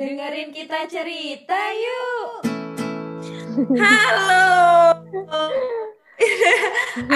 Dengerin 0.00 0.48
kita 0.48 0.88
cerita 0.88 1.60
yuk. 1.76 2.48
Halo. 3.76 4.48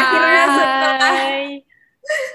akhirnya 0.05 0.45
setelah 0.53 1.17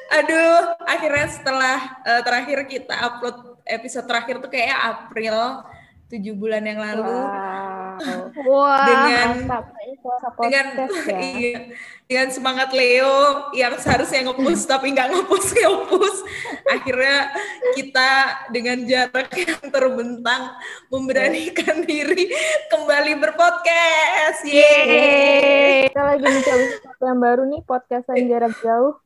aduh, 0.09 0.57
akhirnya 0.89 1.27
setelah 1.29 1.77
uh, 2.01 2.21
terakhir 2.25 2.65
kita 2.65 2.97
upload 2.97 3.61
episode 3.61 4.09
terakhir 4.09 4.41
tuh 4.41 4.49
kayak 4.49 4.73
April 4.73 5.61
tujuh 6.09 6.33
bulan 6.33 6.65
yang 6.65 6.81
lalu. 6.81 7.05
Wow. 7.05 8.33
Wah, 8.49 8.89
dengan 8.89 9.45
mantap. 9.45 9.69
Dengan 10.39 10.65
ya. 11.09 11.19
iya, 11.35 11.59
dengan 12.07 12.27
semangat 12.31 12.69
Leo 12.71 13.49
yang 13.53 13.75
seharusnya 13.77 14.31
ngepus 14.31 14.65
tapi 14.65 14.95
nggak 14.95 15.09
ngepus 15.13 15.47
ngepus. 15.59 16.15
Akhirnya 16.69 17.33
kita 17.75 18.11
dengan 18.53 18.83
jarak 18.87 19.31
yang 19.35 19.63
terbentang 19.69 20.55
memberanikan 20.89 21.83
diri 21.89 22.31
kembali 22.71 23.13
berpodcast. 23.19 24.47
Yeay. 24.47 25.91
Kita 25.91 26.03
lagi 26.15 26.25
mencoba 26.25 26.65
yang 26.99 27.19
baru 27.19 27.43
nih, 27.47 27.61
podcastan 27.63 28.27
jarak 28.27 28.55
jauh. 28.63 28.99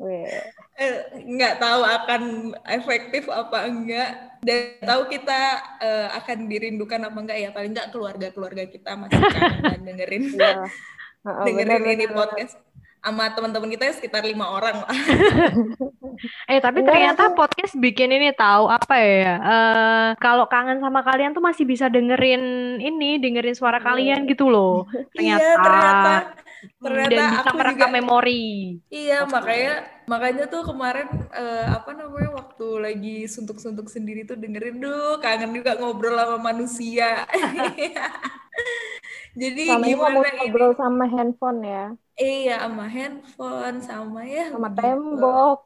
Eh, 0.73 1.05
nggak 1.21 1.61
tahu 1.61 1.85
akan 1.85 2.21
efektif 2.65 3.29
apa 3.29 3.69
enggak 3.69 4.09
dan 4.41 4.81
tahu 4.81 5.05
kita 5.05 5.61
eh, 5.77 6.07
akan 6.17 6.49
dirindukan 6.49 6.97
apa 6.97 7.17
enggak 7.21 7.37
ya 7.37 7.49
paling 7.53 7.77
enggak 7.77 7.93
keluarga-keluarga 7.93 8.65
kita 8.65 8.97
masih 8.97 9.21
kangen 9.37 9.61
dan 9.61 9.81
dengerin 9.85 10.23
Iya. 10.33 10.65
Heeh, 11.29 11.45
dengerin 11.45 11.77
benar, 11.77 11.93
ini 11.93 12.05
podcast 12.09 12.57
sama 13.03 13.29
teman-teman 13.35 13.69
kita 13.69 13.93
sekitar 13.95 14.25
lima 14.25 14.49
orang 14.49 14.81
lah. 14.81 14.97
Eh 16.47 16.61
tapi 16.63 16.81
Enggak, 16.81 16.93
ternyata 16.93 17.23
podcast 17.35 17.73
bikin 17.77 18.09
ini 18.09 18.31
tahu 18.33 18.69
apa 18.69 18.95
ya? 18.97 19.33
Eh 19.37 20.09
kalau 20.17 20.49
kangen 20.49 20.79
sama 20.81 21.03
kalian 21.05 21.35
tuh 21.37 21.43
masih 21.43 21.69
bisa 21.69 21.85
dengerin 21.91 22.77
ini, 22.79 23.19
dengerin 23.21 23.53
suara 23.53 23.77
kalian 23.77 24.25
gitu 24.25 24.47
loh. 24.49 24.89
Ternyata. 25.13 25.37
Iya 25.37 25.51
ternyata 25.59 26.13
ternyata 26.83 27.11
dan 27.11 27.23
bisa 27.33 27.41
aku 27.43 27.55
merekam 27.59 27.71
juga 27.71 27.87
memori. 27.95 28.33
iya 28.93 29.15
makanya 29.33 29.71
makanya 30.11 30.43
tuh 30.53 30.61
kemarin 30.69 31.07
eh, 31.39 31.65
apa 31.77 31.89
namanya 31.99 32.29
waktu 32.39 32.65
lagi 32.85 33.09
suntuk-suntuk 33.33 33.87
sendiri 33.95 34.19
tuh 34.29 34.37
dengerin 34.41 34.75
duh 34.83 35.17
kangen 35.23 35.51
juga 35.57 35.71
ngobrol 35.79 36.15
sama 36.19 36.37
manusia. 36.53 37.05
Jadi 39.41 39.61
gimana 39.85 40.27
ini? 40.37 40.39
ngobrol 40.39 40.71
sama 40.81 41.03
handphone 41.13 41.59
ya, 41.73 41.83
Iya 42.21 42.53
sama 42.63 42.85
handphone 42.95 43.77
sama 43.89 44.19
ya 44.35 44.43
sama 44.53 44.69
begitu. 44.77 44.77
tembok. 44.77 45.61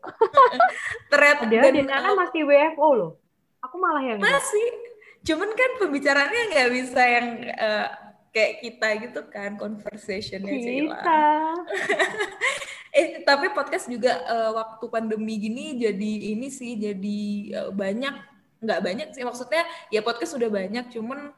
Ternyata 1.11 1.43
dan, 1.51 1.71
Dina 1.73 1.95
kan 2.05 2.11
eh, 2.11 2.15
masih 2.21 2.41
WFO 2.49 2.87
loh. 2.99 3.11
Aku 3.65 3.75
malah 3.83 4.03
yang 4.09 4.19
enggak. 4.23 4.35
masih 4.39 4.65
cuman 5.27 5.49
kan 5.59 5.71
pembicaraannya 5.83 6.41
nggak 6.55 6.69
bisa 6.77 7.01
yang 7.03 7.27
eh, 7.43 7.87
kayak 8.31 8.53
kita 8.63 8.87
gitu 9.07 9.21
kan 9.31 9.55
conversationnya. 9.55 10.53
Bisa. 10.53 11.17
Eh 12.97 13.21
tapi 13.21 13.53
podcast 13.53 13.85
juga 13.85 14.09
eh, 14.25 14.51
waktu 14.57 14.85
pandemi 14.89 15.37
gini 15.37 15.77
jadi 15.77 16.33
ini 16.33 16.49
sih 16.49 16.81
jadi 16.81 17.21
eh, 17.53 17.69
banyak 17.69 18.15
nggak 18.57 18.81
banyak 18.81 19.07
sih 19.13 19.21
maksudnya 19.21 19.61
ya 19.93 20.01
podcast 20.01 20.33
sudah 20.33 20.49
banyak 20.49 20.89
cuman 20.89 21.29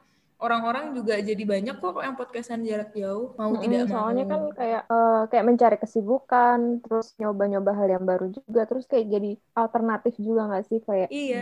orang-orang 0.44 0.84
juga 0.98 1.14
jadi 1.28 1.42
banyak 1.52 1.74
kok 1.82 2.00
yang 2.06 2.16
podcastan 2.20 2.60
jarak 2.68 2.90
jauh 3.00 3.26
mau 3.38 3.52
Mm-mm, 3.52 3.62
tidak 3.62 3.84
soalnya 3.92 4.22
mau. 4.22 4.30
kan 4.30 4.40
kayak 4.58 4.80
eh, 4.92 5.12
kayak 5.30 5.44
mencari 5.48 5.76
kesibukan, 5.82 6.58
terus 6.82 7.06
nyoba-nyoba 7.20 7.70
hal 7.78 7.88
yang 7.94 8.04
baru 8.10 8.26
juga, 8.36 8.60
terus 8.68 8.84
kayak 8.90 9.06
jadi 9.14 9.28
alternatif 9.62 10.12
juga 10.26 10.40
nggak 10.48 10.64
sih 10.70 10.78
kayak 10.88 11.10
iya 11.10 11.36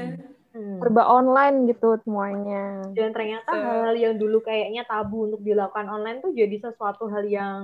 Hmm. 0.55 0.81
serba 0.81 1.03
online 1.17 1.57
gitu 1.71 1.87
semuanya. 2.05 2.57
Dan 2.97 3.09
ternyata 3.15 3.53
Betul. 3.53 3.63
hal 3.65 3.95
yang 3.95 4.15
dulu 4.23 4.43
kayaknya 4.49 4.83
tabu 4.89 5.29
untuk 5.31 5.41
dilakukan 5.47 5.87
online 5.87 6.19
tuh 6.25 6.33
jadi 6.35 6.57
sesuatu 6.67 7.07
hal 7.13 7.25
yang 7.31 7.63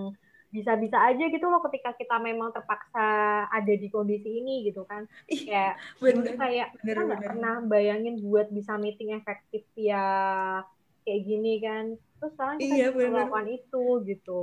bisa-bisa 0.55 0.98
aja 1.11 1.25
gitu 1.35 1.47
loh 1.51 1.59
ketika 1.67 1.91
kita 1.98 2.15
memang 2.23 2.55
terpaksa 2.55 3.01
ada 3.51 3.73
di 3.75 3.87
kondisi 3.91 4.29
ini 4.41 4.51
gitu 4.70 4.87
kan. 4.87 5.03
Kayak 5.42 5.75
dulu 6.07 6.29
bener 6.29 6.35
kayak 6.39 6.69
bener, 6.83 6.97
kita 6.97 6.98
nggak 7.08 7.23
bener. 7.23 7.29
pernah 7.29 7.55
bayangin 7.67 8.14
buat 8.23 8.47
bisa 8.55 8.73
meeting 8.79 9.11
efektif 9.19 9.63
ya 9.75 9.98
kayak 11.05 11.23
gini 11.25 11.53
kan. 11.61 11.85
Terus 12.19 12.33
sekarang 12.35 12.57
kita 12.59 12.75
Iya, 12.75 12.87
bisa 12.92 13.09
melakukan 13.13 13.47
itu 13.53 13.85
gitu. 14.09 14.39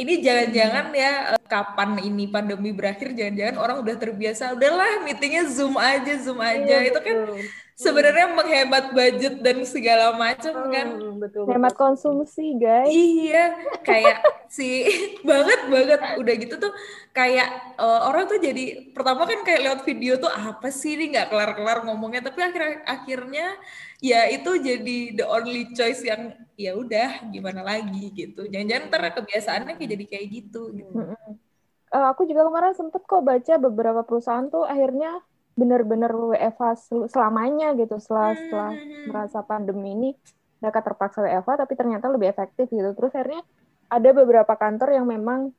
Ini 0.00 0.14
jangan-jangan 0.24 0.86
ya 0.96 1.12
eh, 1.36 1.40
kapan 1.50 1.98
ini 1.98 2.30
pandemi 2.30 2.70
berakhir 2.70 3.10
jangan-jangan 3.10 3.56
orang 3.58 3.76
udah 3.82 3.96
terbiasa 3.98 4.54
udahlah 4.54 5.02
meetingnya 5.02 5.44
zoom 5.50 5.74
aja 5.74 6.14
zoom 6.22 6.38
aja. 6.38 6.78
Iya, 6.78 6.94
itu 6.94 7.00
kan 7.02 7.16
betul. 7.26 7.42
sebenarnya 7.74 8.26
menghemat 8.30 8.84
budget 8.94 9.34
dan 9.42 9.66
segala 9.66 10.14
macam 10.14 10.54
kan. 10.70 10.86
Hmm, 10.94 11.18
betul, 11.18 11.50
Hemat 11.50 11.74
konsumsi 11.74 12.54
guys. 12.54 12.86
Iya, 12.86 13.44
kayak 13.82 14.22
si 14.46 14.86
banget 15.28 15.60
banget. 15.66 16.00
Udah 16.22 16.34
gitu 16.38 16.54
tuh 16.62 16.72
kayak 17.10 17.50
eh, 17.74 18.00
orang 18.06 18.30
tuh 18.30 18.38
jadi 18.38 18.94
pertama 18.94 19.26
kan 19.26 19.42
kayak 19.42 19.60
lewat 19.66 19.80
video 19.82 20.22
tuh 20.22 20.30
apa 20.30 20.70
sih 20.70 20.94
ini? 20.94 21.18
Nggak 21.18 21.34
kelar-kelar 21.34 21.82
ngomongnya. 21.82 22.30
Tapi 22.30 22.40
akhir 22.46 22.62
akhirnya 22.86 23.58
ya 23.98 24.30
itu 24.30 24.54
jadi 24.54 24.98
the 25.18 25.26
only 25.26 25.74
choice 25.74 26.00
yang 26.06 26.32
ya 26.54 26.78
udah 26.78 27.26
gimana 27.34 27.66
lagi? 27.66 28.14
gitu. 28.14 28.46
Jangan-jangan 28.46 28.86
ntar 28.86 29.02
kebiasaannya 29.18 29.74
kayak 29.74 29.89
jadi 29.90 30.04
kayak 30.06 30.26
gitu. 30.30 30.60
gitu. 30.72 30.92
Eh, 31.90 32.06
aku 32.06 32.22
juga 32.22 32.46
kemarin 32.46 32.72
sempet 32.72 33.02
kok 33.02 33.26
baca 33.26 33.54
beberapa 33.58 34.06
perusahaan 34.06 34.46
tuh 34.46 34.62
akhirnya 34.62 35.18
benar-benar 35.58 36.14
WFH 36.14 36.62
sel- 36.78 37.08
selamanya 37.10 37.74
gitu 37.74 37.98
setelah 37.98 38.38
setelah 38.38 38.70
Hmm. 38.78 39.04
merasa 39.10 39.38
pandemi 39.42 39.92
ini 39.92 40.10
mereka 40.62 40.86
terpaksa 40.86 41.26
WFH 41.26 41.66
tapi 41.66 41.74
ternyata 41.74 42.06
lebih 42.06 42.30
efektif 42.30 42.70
gitu. 42.70 42.94
Terus 42.94 43.10
akhirnya 43.10 43.42
ada 43.90 44.10
beberapa 44.14 44.54
kantor 44.54 44.94
yang 44.94 45.06
memang 45.10 45.50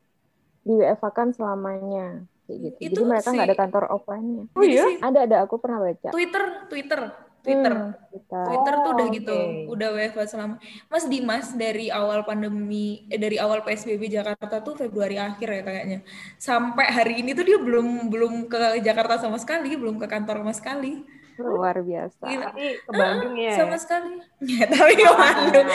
di 0.63 0.71
WFH 0.71 1.05
kan 1.11 1.27
selamanya 1.35 2.23
kayak 2.47 2.59
gitu. 2.63 2.77
Itu 2.79 2.99
Jadi 3.01 3.09
mereka 3.11 3.27
nggak 3.35 3.45
si- 3.45 3.51
ada 3.51 3.57
kantor 3.59 3.83
offline-nya. 3.91 4.43
Oh 4.55 4.63
iya? 4.63 4.85
si 4.87 4.93
Ada 5.03 5.19
ada 5.27 5.37
aku 5.43 5.55
pernah 5.59 5.83
baca. 5.83 6.09
Twitter, 6.15 6.43
Twitter, 6.71 7.01
Twitter. 7.41 7.73
Hmm. 7.73 8.45
Twitter 8.47 8.73
tuh 8.85 8.91
udah 8.95 9.05
Oh, 9.05 9.13
gitu, 9.13 9.37
udah 9.73 9.87
WFH 9.97 10.19
selama. 10.29 10.55
Mas 10.87 11.05
Dimas 11.09 11.47
dari 11.57 11.89
awal 11.89 12.21
pandemi, 12.23 13.05
eh, 13.09 13.17
dari 13.17 13.41
awal 13.41 13.65
PSBB 13.65 14.07
Jakarta 14.13 14.61
tuh 14.61 14.77
Februari 14.77 15.17
akhir 15.17 15.49
ya 15.49 15.61
kayaknya. 15.65 15.99
Sampai 16.37 16.85
hari 16.89 17.25
ini 17.25 17.33
tuh 17.33 17.45
dia 17.45 17.57
belum 17.57 18.13
belum 18.13 18.33
ke 18.51 18.79
Jakarta 18.85 19.17
sama 19.17 19.37
sekali, 19.41 19.73
belum 19.73 19.97
ke 20.01 20.07
kantor 20.07 20.45
sama 20.45 20.53
sekali. 20.53 20.93
luar 21.41 21.81
biasa. 21.81 22.21
Gila. 22.21 22.53
Tapi 22.53 22.65
ke 22.85 22.91
Bandung 22.93 23.33
ya. 23.33 23.53
Sama 23.57 23.77
sekali. 23.81 24.13
Ya, 24.45 24.65
tapi 24.69 24.93
ke 24.93 25.09
Bandung. 25.09 25.67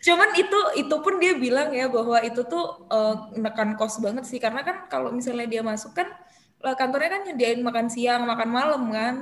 Cuman 0.00 0.28
itu 0.38 0.58
itu 0.80 0.96
pun 1.04 1.14
dia 1.20 1.34
bilang 1.36 1.68
ya 1.74 1.92
bahwa 1.92 2.18
itu 2.24 2.40
tuh 2.48 2.88
eh, 2.88 3.14
menekan 3.36 3.76
kos 3.76 4.00
banget 4.00 4.24
sih 4.24 4.40
karena 4.40 4.64
kan 4.64 4.88
kalau 4.88 5.12
misalnya 5.12 5.44
dia 5.44 5.60
masuk 5.60 5.92
kan 5.92 6.08
eh, 6.64 6.76
kantornya 6.78 7.10
kan 7.20 7.22
nyediain 7.28 7.60
makan 7.60 7.86
siang, 7.92 8.24
makan 8.24 8.48
malam 8.48 8.82
kan. 8.88 9.14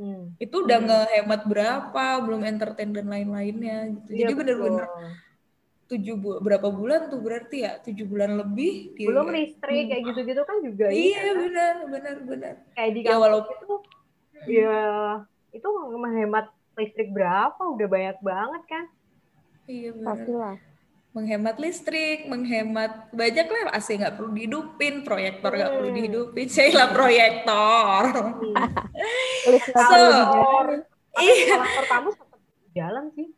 Hmm. 0.00 0.32
Itu 0.40 0.64
udah 0.64 0.78
ngehemat 0.80 1.44
berapa, 1.44 2.04
belum 2.24 2.40
entertain 2.48 2.88
dan 2.96 3.04
lain-lainnya 3.12 3.92
gitu. 3.92 4.10
Iya, 4.16 4.18
Jadi 4.24 4.32
bener-bener 4.32 4.88
tujuh 5.92 6.14
bu 6.16 6.30
berapa 6.40 6.72
bulan 6.72 7.12
tuh 7.12 7.20
berarti 7.20 7.68
ya? 7.68 7.76
Tujuh 7.84 8.08
bulan 8.08 8.40
lebih 8.40 8.96
di- 8.96 9.04
belum 9.04 9.28
listrik 9.28 9.92
kayak 9.92 10.02
gitu-gitu 10.08 10.40
kan 10.48 10.56
juga 10.64 10.88
iya 10.88 11.20
kan? 11.20 11.36
benar 11.36 11.74
benar 11.92 12.16
benar. 12.24 12.54
Kayak 12.72 12.90
di 12.96 13.00
Ya, 13.04 13.16
walaupun- 13.20 13.60
itu 13.60 13.76
ya 14.48 14.80
itu 15.52 15.68
menghemat 16.00 16.48
listrik 16.80 17.12
berapa? 17.12 17.60
Udah 17.60 17.84
banyak 17.90 18.16
banget 18.24 18.62
kan? 18.72 18.84
Iya 19.68 19.90
benar. 19.92 20.08
Pastilah. 20.16 20.56
Menghemat 21.10 21.58
listrik 21.58 22.30
menghemat 22.30 23.10
banyak 23.10 23.46
lah 23.46 23.74
AC 23.74 23.98
nggak 23.98 24.14
perlu 24.14 24.30
dihidupin 24.30 25.02
proyektor 25.02 25.50
nggak 25.50 25.72
perlu 25.74 25.88
Hmm. 25.90 25.96
dihidupin 25.98 26.46
saya 26.46 26.86
proyektor. 26.86 28.04
So, 29.74 29.98
iya. 31.18 31.56
tetap 31.82 32.04
jalan 32.70 33.04
sih. 33.14 33.28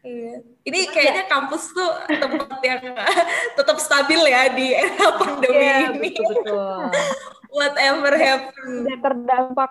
Iya. 0.00 0.40
Ini 0.64 0.80
kayaknya 0.88 1.28
kampus 1.28 1.76
tuh 1.76 1.90
tempat 2.08 2.56
yang 2.64 2.80
tetap 3.60 3.76
stabil 3.76 4.20
ya 4.24 4.48
di 4.48 4.72
era 4.72 5.08
pandemi 5.20 5.60
Iya, 5.60 5.92
ini. 5.92 5.98
betul 6.00 6.24
betul. 6.32 6.56
Whatever 7.52 8.12
happen 8.16 8.68
Tidak 8.86 9.00
terdampak. 9.04 9.70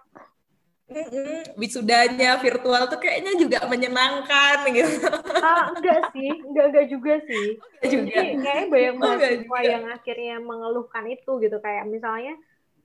Mm-mm. 0.89 1.53
wisudanya 1.53 2.41
virtual 2.41 2.89
tuh 2.89 2.97
kayaknya 2.97 3.37
juga 3.37 3.61
menyenangkan 3.69 4.65
gitu. 4.73 5.05
Ah 5.37 5.69
enggak 5.69 6.09
sih. 6.11 6.33
Enggak 6.49 6.65
enggak 6.73 6.87
juga 6.89 7.13
sih. 7.29 7.47
Juga. 7.85 8.09
Jadi 8.09 8.41
kayaknya 8.41 8.65
banyak 8.73 8.93
Oh, 8.97 9.13
enggak 9.13 9.17
mahasiswa 9.21 9.45
juga. 9.45 9.69
yang 9.69 9.83
akhirnya 9.85 10.35
mengeluhkan 10.41 11.05
itu 11.07 11.31
gitu. 11.45 11.57
Kayak 11.61 11.85
misalnya 11.87 12.33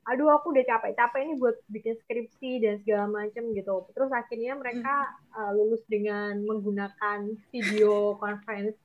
aduh 0.05 0.29
aku 0.37 0.53
udah 0.53 0.65
capek-capek 0.69 1.21
nih 1.33 1.37
buat 1.41 1.56
bikin 1.73 1.97
skripsi 2.05 2.51
dan 2.61 2.75
segala 2.85 3.09
macem 3.09 3.56
gitu. 3.56 3.89
Terus 3.97 4.12
akhirnya 4.12 4.53
mereka 4.53 5.09
uh, 5.33 5.56
lulus 5.56 5.81
dengan 5.89 6.45
menggunakan 6.45 7.33
video 7.49 8.21
conference 8.21 8.77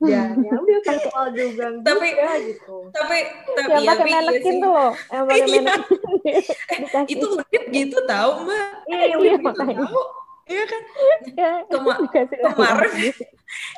dan 0.00 0.30
ya 0.46 0.54
udah 0.54 0.78
virtual 0.80 1.26
juga 1.32 1.66
Tapi- 1.82 2.12
juga 2.12 2.32
gitu 2.40 2.76
tapi 2.88 3.18
tapi 3.50 3.66
Yang 3.68 3.82
ya 3.82 3.90
pakai 3.90 4.06
iya 4.06 4.20
manekin 4.20 4.42
sih. 4.46 4.62
tuh 4.62 4.70
loh. 4.70 4.92
Yang 5.10 5.24
pakai 5.28 5.38
Iya. 5.38 5.74
Dikasih. 6.78 7.10
itu 7.14 7.26
udip 7.28 7.64
gitu 7.68 7.98
tahu 8.04 8.30
mbak 8.42 8.66
iya 8.86 8.98
Iya, 9.04 9.16
gitu 9.18 9.38
makanya. 9.42 9.78
tahu 9.82 10.02
Iya 10.48 10.64
kan? 10.64 10.82
Ya, 11.36 11.50
Kema- 11.68 12.00
kemarin 12.48 13.12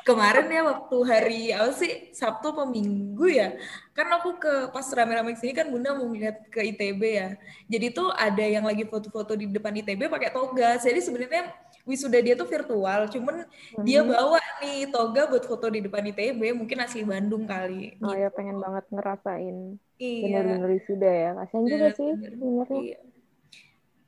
kemarin 0.01 0.47
ya 0.47 0.61
waktu 0.63 0.97
hari 1.03 1.41
apa 1.51 1.71
sih 1.73 2.11
Sabtu 2.11 2.47
apa 2.49 2.63
Minggu 2.63 3.27
ya 3.27 3.59
kan 3.91 4.07
aku 4.09 4.35
ke 4.35 4.53
pas 4.67 4.87
rame-rame 4.87 5.35
sini 5.35 5.51
kan 5.51 5.67
bunda 5.67 5.91
mau 5.91 6.07
ngeliat 6.07 6.47
ke 6.47 6.63
ITB 6.65 7.01
ya 7.03 7.29
jadi 7.67 7.91
tuh 7.91 8.07
ada 8.09 8.39
yang 8.41 8.63
lagi 8.63 8.83
foto-foto 8.83 9.31
di 9.33 9.47
depan 9.47 9.75
ITB 9.75 10.07
pakai 10.07 10.31
toga 10.31 10.75
jadi 10.77 10.95
sebenarnya 10.97 11.51
wisuda 11.83 12.17
dia 12.17 12.33
tuh 12.33 12.45
virtual 12.45 13.07
cuman 13.07 13.45
dia 13.81 13.99
Hmm. 13.99 14.09
bawa 14.09 14.37
nih 14.59 14.85
toga 14.87 15.25
buat 15.25 15.41
foto 15.41 15.65
di 15.67 15.81
depan 15.81 16.05
ITB 16.05 16.53
mungkin 16.53 16.77
asli 16.79 17.01
Bandung 17.01 17.43
kali 17.43 17.97
Oh 17.97 18.09
gitu. 18.09 18.21
ya 18.21 18.29
pengen 18.29 18.57
banget 18.57 18.85
ngerasain 18.89 19.57
iya 19.95 20.39
bener-bener 20.39 20.69
wisuda 20.71 21.09
ya. 21.09 21.29
Kasian 21.35 21.63
juga 21.63 21.87
sih 21.91 22.09
sebenarnya. 22.11 22.79
Iya. 22.79 22.99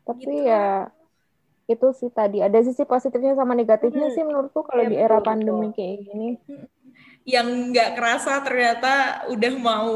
Tapi 0.04 0.22
Gitu. 0.22 0.34
ya 0.44 0.66
itu 1.64 1.88
sih 1.94 2.10
tadi 2.10 2.38
ada 2.40 2.60
sisi 2.60 2.84
positifnya 2.84 3.34
sama 3.34 3.54
negatifnya 3.54 4.08
Hmm. 4.08 4.14
sih 4.14 4.22
menurutku 4.22 4.62
kalau 4.62 4.84
Iya, 4.84 4.90
di 4.90 4.98
era 4.98 5.18
betul, 5.18 5.26
pandemi 5.26 5.68
betul. 5.68 5.76
kayak 5.76 5.98
gini. 6.04 6.30
yang 7.26 7.48
nggak 7.70 7.90
kerasa 7.96 8.44
ternyata 8.44 8.94
udah 9.28 9.54
mau 9.56 9.92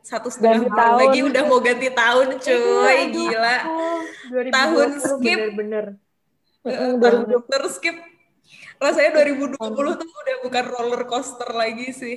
satu 0.00 0.26
setengah 0.26 0.66
Ganti 0.66 0.72
tahun 0.72 0.98
lagi 0.98 1.20
udah 1.22 1.42
mau 1.44 1.60
ganti 1.60 1.88
tahun 1.88 2.28
cuy 2.36 2.56
Iya, 2.90 3.04
gila 3.08 3.56
Oh, 3.62 4.00
2020 4.32 4.50
Tahun 4.50 4.88
skip. 4.98 5.38
bener-bener. 5.38 5.86
Eh, 5.92 6.01
Tahun 6.62 6.98
2020. 7.26 7.50
terskip 7.50 7.96
rasanya 8.78 9.10
2020 9.18 9.58
tuh 9.98 10.08
udah 10.10 10.36
bukan 10.42 10.64
roller 10.66 11.02
coaster 11.06 11.50
lagi 11.52 11.90
sih 11.90 12.16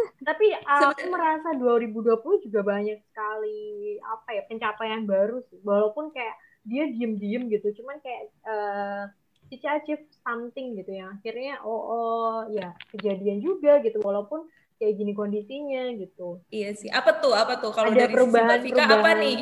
Tapi 0.00 0.56
uh, 0.56 0.96
aku 0.96 1.12
merasa 1.12 1.52
2020 1.52 2.46
juga 2.48 2.60
banyak 2.64 3.04
sekali 3.04 3.60
apa 4.00 4.28
ya 4.32 4.42
pencapaian 4.48 5.04
baru 5.04 5.44
sih. 5.52 5.60
Walaupun 5.60 6.08
kayak 6.08 6.36
dia 6.64 6.88
diem-diem 6.88 7.52
gitu, 7.52 7.68
cuman 7.80 8.00
kayak 8.00 8.32
uh, 8.48 9.04
Cici 9.52 9.68
achieve 9.68 10.00
something 10.24 10.72
gitu 10.80 10.94
ya. 10.94 11.12
Akhirnya 11.12 11.60
oh, 11.60 11.82
oh 11.84 12.36
ya 12.48 12.72
kejadian 12.96 13.44
juga 13.44 13.84
gitu 13.84 14.00
walaupun 14.00 14.48
kayak 14.80 14.96
gini 14.96 15.12
kondisinya 15.12 15.92
gitu. 15.92 16.40
iya 16.48 16.72
sih 16.72 16.88
apa 16.88 17.20
tuh 17.20 17.36
apa 17.36 17.60
tuh 17.60 17.68
kalau 17.68 17.92
dari 17.92 18.08
sisi 18.08 18.24
Mbak 18.24 18.24
perubahan- 18.32 18.64
apa 18.64 18.80
perubahan. 18.96 19.16
nih 19.20 19.36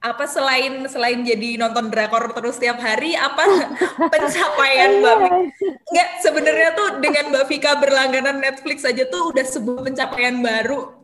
apa 0.00 0.24
selain 0.24 0.88
selain 0.88 1.20
jadi 1.20 1.60
nonton 1.60 1.92
drakor 1.92 2.32
terus 2.32 2.56
tiap 2.56 2.80
hari 2.80 3.12
apa 3.12 3.44
pencapaian 4.12 4.96
Mbak 5.04 5.16
Vika 5.20 5.38
Enggak, 5.90 6.08
sebenarnya 6.24 6.68
tuh 6.72 6.88
dengan 7.04 7.24
Mbak 7.34 7.44
Vika 7.50 7.72
berlangganan 7.76 8.40
Netflix 8.40 8.86
aja 8.88 9.04
tuh 9.06 9.28
udah 9.34 9.44
sebuah 9.44 9.84
pencapaian 9.84 10.40
baru. 10.40 10.96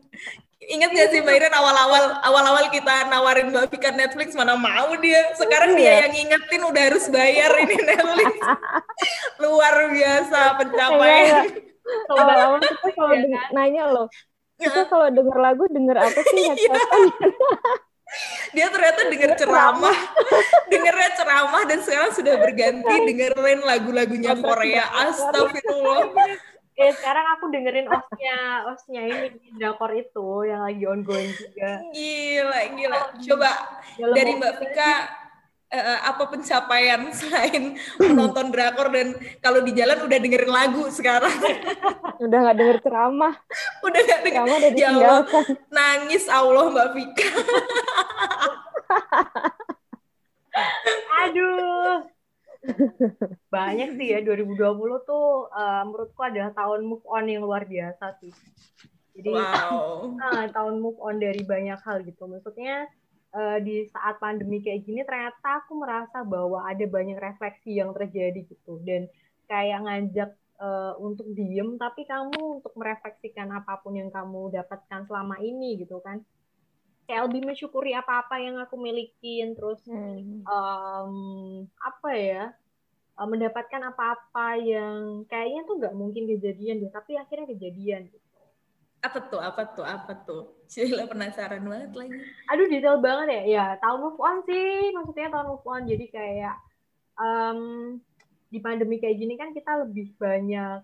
Ingat 0.67 0.91
gak 0.97 1.09
sih 1.13 1.21
Mbak 1.23 1.35
Iren 1.37 1.55
awal-awal 1.55 2.05
awal-awal 2.25 2.65
kita 2.73 3.07
nawarin 3.07 3.53
Mbak 3.53 3.67
Vika 3.69 3.91
Netflix 3.93 4.33
mana 4.33 4.57
mau 4.57 4.95
dia. 4.99 5.31
Sekarang 5.37 5.77
dia 5.77 6.07
yang 6.07 6.13
ngingetin 6.17 6.63
udah 6.65 6.83
harus 6.89 7.05
bayar 7.13 7.53
ini 7.63 7.77
Netflix. 7.93 8.33
Luar 9.39 9.75
biasa 9.93 10.41
pencapaian. 10.57 11.45
Kita 11.53 12.15
kalau 12.99 13.13
Iya 13.15 13.23
deng- 13.23 13.49
nanya 13.55 13.85
loh, 13.93 14.07
kita 14.59 14.89
kalau 14.89 15.07
denger 15.13 15.37
lagu 15.39 15.65
denger 15.71 15.97
apa 16.01 16.21
sih? 16.25 16.43
Dia 18.55 18.71
ternyata 18.71 19.11
denger 19.11 19.33
ceramah. 19.35 19.99
Dengernya 20.73 21.11
ceramah 21.19 21.63
dan 21.67 21.79
sekarang 21.83 22.11
sudah 22.15 22.35
berganti 22.39 22.95
dengerin 23.03 23.61
lagu-lagunya 23.67 24.33
Korea. 24.39 24.85
Astagfirullah. 25.11 26.15
Eh 26.77 26.93
sekarang 26.99 27.27
aku 27.37 27.45
dengerin 27.51 27.87
osnya 27.91 28.39
osnya 28.71 29.03
ini 29.11 29.27
drakor 29.59 29.91
itu 29.93 30.47
yang 30.47 30.63
lagi 30.65 30.85
ongoing 30.87 31.33
juga. 31.35 31.71
Gila, 31.91 32.61
gila. 32.79 33.01
Coba 33.21 33.51
dari 33.99 34.33
Mbak 34.39 34.55
Vika 34.63 34.93
eh, 35.71 35.99
apa 36.07 36.31
pencapaian 36.31 37.11
selain 37.19 37.75
menonton 37.99 38.51
drakor 38.55 38.91
dan 38.93 39.15
kalau 39.43 39.63
di 39.63 39.73
jalan 39.75 39.99
udah 40.07 40.19
dengerin 40.19 40.53
lagu 40.53 40.87
sekarang 40.91 41.33
Udah 42.17 42.49
nggak 42.49 42.57
denger 42.57 42.79
ceramah, 42.81 43.37
udah 43.85 44.01
gak 44.09 44.25
denger 44.25 44.49
ceramah 44.49 44.57
udah 44.57 44.73
Ya 44.73 44.89
Allah, 44.89 45.21
nangis 45.69 46.25
Allah 46.33 46.65
Mbak 46.73 46.89
Vika 46.97 47.29
Aduh. 51.27 52.09
Banyak 53.53 54.01
sih 54.01 54.17
ya 54.17 54.25
2020 54.25 54.57
tuh 55.05 55.53
eh, 55.53 55.83
menurutku 55.85 56.21
adalah 56.25 56.57
tahun 56.57 56.89
move 56.89 57.05
on 57.05 57.29
yang 57.29 57.45
luar 57.45 57.69
biasa 57.69 58.17
sih. 58.25 58.33
Jadi 59.17 59.33
wow 59.33 60.13
ah, 60.21 60.49
tahun 60.49 60.81
move 60.81 60.97
on 61.01 61.21
dari 61.21 61.45
banyak 61.45 61.77
hal 61.85 62.01
gitu. 62.01 62.25
Maksudnya 62.25 62.89
eh, 63.39 63.59
di 63.67 63.77
saat 63.93 64.15
pandemi 64.23 64.59
kayak 64.65 64.81
gini 64.87 65.01
ternyata 65.09 65.49
aku 65.63 65.73
merasa 65.83 66.19
bahwa 66.35 66.59
ada 66.71 66.85
banyak 66.97 67.19
refleksi 67.21 67.71
yang 67.81 67.91
terjadi 67.99 68.41
gitu 68.53 68.73
dan 68.89 69.03
kayak 69.51 69.79
ngajak 69.85 70.31
eh, 70.67 70.93
untuk 71.07 71.27
diem 71.39 71.71
tapi 71.85 72.03
kamu 72.13 72.41
untuk 72.63 72.73
merefleksikan 72.81 73.49
apa 73.59 73.73
pun 73.83 73.93
yang 74.01 74.11
kamu 74.17 74.41
dapatkan 74.57 75.01
selama 75.09 75.37
ini 75.51 75.69
gitu 75.83 75.97
kan. 76.07 76.19
Kayak 77.07 77.23
lebih 77.31 77.43
mensyukuri 77.55 77.93
apa-apa 77.95 78.35
yang 78.43 78.57
aku 78.65 78.75
milikin 78.87 79.55
terus 79.59 79.81
Hmm. 79.87 80.43
em, 80.47 81.13
apa 81.89 82.11
ya 82.15 82.43
eh, 83.21 83.29
mendapatkan 83.33 83.83
apa-apa 83.91 84.47
yang 84.73 84.99
kayaknya 85.31 85.61
tuh 85.69 85.75
nggak 85.81 85.95
mungkin 86.01 86.25
kejadian 86.33 86.77
deh 86.83 86.93
tapi 86.99 87.13
akhirnya 87.23 87.47
kejadian 87.55 88.03
gitu. 88.13 88.26
Apa 89.03 89.19
tuh? 89.29 89.41
Apa 89.41 89.63
tuh? 89.73 89.85
Apa 89.87 90.13
tuh? 90.25 90.43
Cila 90.73 91.07
penasaran 91.07 91.63
banget 91.63 91.93
lagi. 91.95 92.19
Aduh 92.51 92.67
detail 92.67 92.99
banget 92.99 93.29
ya. 93.31 93.43
Ya 93.47 93.67
tahun 93.79 93.99
move 94.03 94.21
on 94.21 94.37
sih. 94.45 94.91
Maksudnya 94.93 95.31
tahun 95.31 95.47
move 95.53 95.67
on. 95.67 95.83
Jadi 95.87 96.07
kayak 96.11 96.57
em, 97.17 97.59
di 98.51 98.59
pandemi 98.59 98.99
kayak 98.99 99.17
gini 99.19 99.35
kan 99.39 99.55
kita 99.55 99.87
lebih 99.87 100.15
banyak 100.19 100.83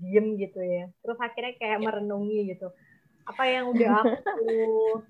diem 0.00 0.26
gitu 0.40 0.60
ya. 0.60 0.90
Terus 1.04 1.18
akhirnya 1.20 1.54
kayak 1.60 1.78
Ya. 1.78 1.86
merenungi 1.86 2.56
gitu. 2.56 2.68
Apa 3.28 3.46
yang 3.46 3.70
udah 3.70 4.02
aku 4.02 4.50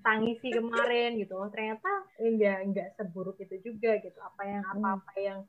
tangisi 0.05 0.53
kemarin 0.53 1.17
gitu. 1.17 1.33
Ternyata 1.49 1.89
enggak 2.21 2.57
enggak 2.67 2.87
seburuk 2.99 3.41
itu 3.41 3.57
juga 3.63 3.97
gitu. 3.97 4.19
Apa 4.21 4.41
yang 4.45 4.61
apa-apa 4.69 5.13
yang 5.17 5.39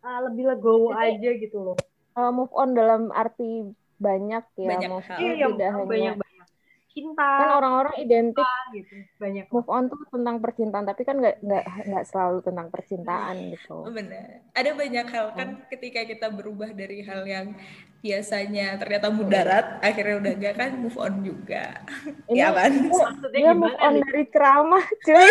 uh, 0.00 0.20
lebih 0.30 0.56
legowo 0.56 0.96
aja 0.96 1.30
gitu 1.36 1.58
loh. 1.60 1.76
Uh, 2.16 2.32
move 2.32 2.50
on 2.56 2.72
dalam 2.72 3.12
arti 3.12 3.70
banyak 4.00 4.44
ya, 4.56 4.68
Banyak 4.70 4.88
maksudnya 4.90 5.18
hal. 5.20 5.36
iya 5.36 5.46
tidak 5.46 5.68
hanya 5.70 5.86
banyak 5.86 6.14
banyak 6.16 6.48
cinta 6.90 7.22
kan 7.38 7.50
orang-orang 7.54 7.94
identik 8.02 8.48
gitu 8.74 8.98
banyak 9.16 9.46
move 9.46 9.68
on 9.68 9.86
tuh 9.86 10.02
tentang 10.10 10.42
percintaan 10.42 10.82
tapi 10.82 11.02
kan 11.04 11.16
nggak 11.16 11.38
nggak 11.38 11.64
nggak 11.86 12.04
selalu 12.04 12.38
tentang 12.42 12.66
percintaan 12.66 13.36
gitu. 13.54 13.86
Benar 13.86 14.42
ada 14.50 14.70
banyak 14.74 15.06
hal 15.06 15.26
kan 15.30 15.48
ketika 15.70 16.02
kita 16.02 16.26
berubah 16.28 16.74
dari 16.74 16.98
hal 17.00 17.22
yang 17.24 17.54
biasanya 18.00 18.74
ternyata 18.74 19.06
mudarat 19.06 19.78
akhirnya 19.78 20.18
udah 20.18 20.32
enggak 20.34 20.54
kan 20.56 20.70
move 20.74 20.98
on 20.98 21.14
juga. 21.20 21.78
Ini 22.26 22.42
ya 22.42 22.48
kan 22.50 22.72
maksudnya 22.82 23.38
dia 23.38 23.52
move 23.54 23.70
gimana 23.70 23.86
on 23.86 23.92
nih? 23.92 24.02
dari 24.02 24.24
ceramah 24.26 24.84
cuy. 25.00 25.28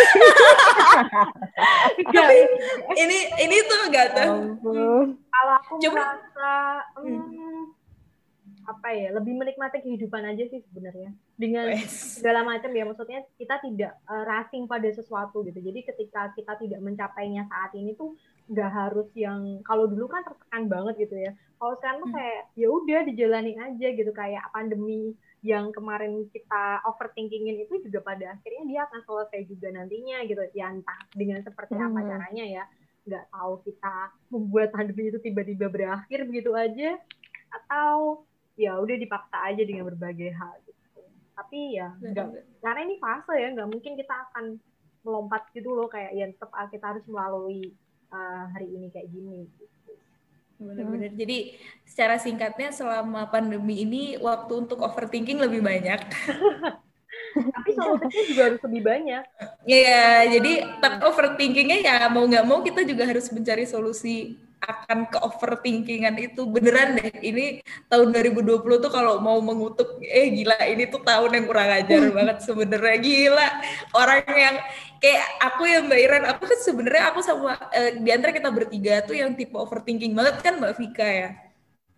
Tapi 2.08 2.38
ini 2.96 3.18
ini 3.38 3.56
tuh 3.66 3.80
enggak 3.84 4.06
Ya 4.06 4.16
tahu 4.16 4.32
ampun. 4.32 5.06
kalau 5.28 5.54
aku 5.60 5.72
Coba- 5.78 5.96
merasa 6.08 6.52
hmm, 6.96 7.62
apa 8.70 8.88
ya 8.94 9.10
lebih 9.10 9.34
menikmati 9.34 9.82
kehidupan 9.82 10.22
aja 10.22 10.46
sih 10.46 10.62
sebenarnya. 10.70 11.10
Dengan 11.34 11.74
segala 11.90 12.46
macam 12.46 12.70
ya 12.70 12.86
maksudnya 12.86 13.26
kita 13.34 13.58
tidak 13.66 13.92
eh, 14.06 14.24
racing 14.24 14.70
pada 14.70 14.86
sesuatu 14.88 15.42
gitu. 15.42 15.58
Jadi 15.58 15.80
ketika 15.82 16.30
kita 16.38 16.54
tidak 16.54 16.78
mencapainya 16.78 17.50
saat 17.50 17.74
ini 17.74 17.98
tuh 17.98 18.14
nggak 18.46 18.70
harus 18.70 19.06
yang 19.14 19.62
kalau 19.62 19.86
dulu 19.86 20.06
kan 20.06 20.22
tertekan 20.22 20.70
banget 20.70 20.94
gitu 21.04 21.16
ya. 21.18 21.34
Kalau 21.58 21.74
sekarang 21.76 21.98
tuh 22.00 22.08
Hmm. 22.08 22.18
kayak 22.18 22.40
ya 22.54 22.68
udah 22.70 23.00
dijalani 23.04 23.52
aja 23.58 23.88
gitu. 23.90 24.10
Kayak 24.10 24.44
pandemi 24.54 25.12
yang 25.40 25.72
kemarin 25.72 26.28
kita 26.30 26.84
overthinkingin 26.84 27.64
itu 27.64 27.80
juga 27.88 28.04
pada 28.04 28.36
akhirnya 28.36 28.62
dia 28.68 28.80
akan 28.86 29.00
selesai 29.02 29.40
juga 29.50 29.68
nantinya 29.72 30.22
gitu. 30.24 30.42
Ya 30.54 30.70
entah 30.70 31.00
dengan 31.12 31.42
seperti 31.42 31.74
apa 31.74 31.98
Hmm. 31.98 32.08
caranya 32.08 32.44
ya. 32.46 32.64
Nggak 33.06 33.24
tahu 33.32 33.52
kita 33.64 33.94
membuat 34.30 34.68
pandemi 34.70 35.08
itu 35.08 35.18
tiba-tiba 35.18 35.66
berakhir 35.66 36.20
begitu 36.28 36.52
aja 36.52 37.00
atau 37.50 38.22
ya 38.60 38.76
udah 38.76 38.96
dipaksa 39.00 39.36
aja 39.48 39.62
dengan 39.64 39.88
berbagai 39.88 40.36
hal 40.36 40.60
gitu 40.68 41.00
tapi 41.32 41.80
ya 41.80 41.88
nggak 41.96 42.60
karena 42.60 42.80
ini 42.84 42.94
fase 43.00 43.32
ya 43.32 43.48
nggak 43.56 43.68
mungkin 43.72 43.92
kita 43.96 44.14
akan 44.28 44.60
melompat 45.00 45.48
gitu 45.56 45.72
loh 45.72 45.88
kayak 45.88 46.12
ya 46.12 46.28
tetap 46.28 46.52
kita 46.68 46.84
harus 46.92 47.04
melalui 47.08 47.72
uh, 48.12 48.44
hari 48.52 48.68
ini 48.68 48.92
kayak 48.92 49.08
gini 49.08 49.48
gitu. 49.56 49.64
Benar-benar. 50.60 51.16
Jadi 51.16 51.56
secara 51.88 52.20
singkatnya 52.20 52.68
selama 52.68 53.32
pandemi 53.32 53.80
ini 53.80 54.20
waktu 54.20 54.52
untuk 54.60 54.84
overthinking 54.84 55.40
lebih 55.40 55.64
banyak. 55.64 56.04
tapi 57.30 57.70
solusinya 57.74 58.22
juga 58.26 58.42
harus 58.50 58.60
lebih 58.66 58.82
banyak 58.82 59.24
Iya, 59.66 60.06
jadi 60.38 60.52
tapi 60.82 60.98
overthinkingnya 61.06 61.78
ya 61.82 61.96
mau 62.10 62.26
nggak 62.26 62.46
mau 62.46 62.58
kita 62.62 62.82
juga 62.82 63.06
harus 63.06 63.30
mencari 63.30 63.66
solusi 63.66 64.34
akan 64.60 65.08
ke 65.08 65.18
overthinkingan 65.24 66.14
itu 66.20 66.44
beneran 66.44 67.00
deh 67.00 67.10
ini 67.24 67.64
tahun 67.88 68.12
2020 68.12 68.60
tuh 68.60 68.92
kalau 68.92 69.16
mau 69.18 69.40
mengutuk 69.40 70.00
eh 70.04 70.28
gila 70.30 70.60
ini 70.68 70.84
tuh 70.86 71.00
tahun 71.00 71.32
yang 71.32 71.46
kurang 71.48 71.70
ajar 71.72 72.00
banget 72.12 72.38
sebenarnya 72.44 72.96
gila 73.00 73.48
orang 73.96 74.20
yang 74.28 74.56
kayak 75.00 75.26
aku 75.40 75.62
ya 75.64 75.78
Mbak 75.80 76.00
Iren 76.00 76.24
aku 76.28 76.42
kan 76.44 76.60
sebenarnya 76.60 77.04
aku 77.08 77.20
sama 77.24 77.56
eh, 77.72 77.96
di 77.96 78.10
antara 78.12 78.36
kita 78.36 78.52
bertiga 78.52 79.00
tuh 79.00 79.16
yang 79.16 79.32
tipe 79.32 79.56
overthinking 79.56 80.12
banget 80.12 80.44
kan 80.44 80.60
Mbak 80.60 80.76
Vika 80.76 81.08
ya 81.08 81.30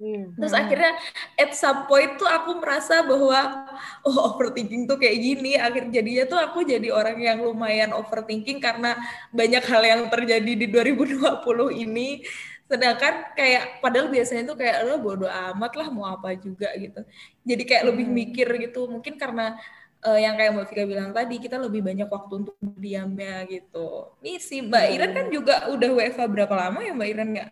Hmm. 0.03 0.35
Terus 0.35 0.51
akhirnya 0.51 0.99
at 1.39 1.55
some 1.55 1.87
point 1.87 2.19
tuh 2.19 2.27
aku 2.27 2.59
merasa 2.59 3.07
bahwa 3.07 3.71
oh 4.03 4.35
overthinking 4.35 4.91
tuh 4.91 4.99
kayak 4.99 5.15
gini. 5.15 5.55
Akhir 5.55 5.95
jadinya 5.95 6.27
tuh 6.27 6.43
aku 6.43 6.67
jadi 6.67 6.91
orang 6.91 7.23
yang 7.23 7.39
lumayan 7.39 7.95
overthinking 7.95 8.59
karena 8.59 8.99
banyak 9.31 9.63
hal 9.63 9.83
yang 9.87 10.03
terjadi 10.11 10.53
di 10.59 10.67
2020 10.67 11.87
ini. 11.87 12.27
Sedangkan 12.73 13.15
kayak 13.37 13.85
padahal 13.85 14.09
biasanya 14.09 14.43
tuh 14.49 14.57
kayak 14.57 14.77
lo 14.89 14.97
bodo 15.05 15.29
amat 15.29 15.73
lah 15.77 15.89
mau 15.93 16.09
apa 16.09 16.33
juga 16.41 16.73
gitu. 16.81 17.01
Jadi 17.45 17.63
kayak 17.69 17.85
lebih 17.93 18.07
mikir 18.09 18.49
gitu. 18.65 18.89
Mungkin 18.89 19.15
karena 19.21 19.61
uh, 20.09 20.19
yang 20.19 20.35
kayak 20.41 20.57
Mbak 20.57 20.67
Vika 20.73 20.85
bilang 20.89 21.11
tadi 21.13 21.37
kita 21.37 21.57
lebih 21.61 21.81
banyak 21.85 22.09
waktu 22.09 22.33
untuk 22.41 22.57
diamnya 22.81 23.45
gitu. 23.45 24.17
Nih 24.25 24.37
si 24.41 24.65
Mbak 24.65 24.85
Iren 24.95 25.13
kan 25.13 25.27
juga 25.29 25.55
udah 25.69 25.91
WFA 25.93 26.27
berapa 26.33 26.55
lama 26.57 26.81
ya 26.81 26.93
Mbak 26.97 27.09
Iren 27.13 27.31
ya? 27.37 27.47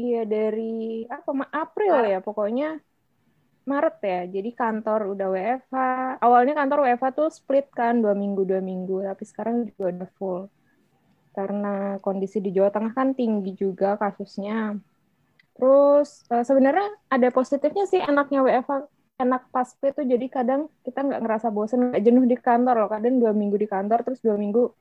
Iya 0.00 0.18
dari 0.32 0.62
apa 1.16 1.30
Ma- 1.38 1.52
April 1.62 1.94
ya 2.12 2.18
pokoknya 2.26 2.64
Maret 3.70 3.96
ya. 4.10 4.20
Jadi 4.34 4.50
kantor 4.60 5.00
udah 5.14 5.26
WFH. 5.34 5.74
Awalnya 6.24 6.52
kantor 6.58 6.78
WFH 6.84 7.06
tuh 7.18 7.28
split 7.38 7.66
kan 7.78 7.94
dua 8.04 8.14
minggu 8.22 8.42
dua 8.50 8.60
minggu, 8.70 8.94
tapi 9.08 9.22
sekarang 9.30 9.54
juga 9.68 9.84
udah 9.92 10.08
full. 10.18 10.40
Karena 11.32 11.96
kondisi 11.98 12.38
di 12.38 12.52
Jawa 12.52 12.68
Tengah 12.68 12.92
kan 12.92 13.16
tinggi 13.16 13.56
juga 13.56 13.96
kasusnya. 13.96 14.76
Terus 15.56 16.24
eh, 16.28 16.44
sebenarnya 16.44 16.88
ada 17.08 17.28
positifnya 17.28 17.84
sih 17.88 18.00
enaknya 18.00 18.40
WFH 18.44 18.72
enak 19.20 19.42
pas 19.54 19.68
tuh 19.78 20.02
jadi 20.02 20.26
kadang 20.26 20.66
kita 20.82 20.98
nggak 21.04 21.22
ngerasa 21.22 21.48
bosen 21.54 21.92
nggak 21.92 22.02
jenuh 22.02 22.26
di 22.26 22.34
kantor 22.34 22.74
loh 22.74 22.90
kadang 22.90 23.22
dua 23.22 23.30
minggu 23.30 23.54
di 23.54 23.68
kantor 23.70 24.02
terus 24.02 24.18
dua 24.18 24.34
minggu 24.34 24.72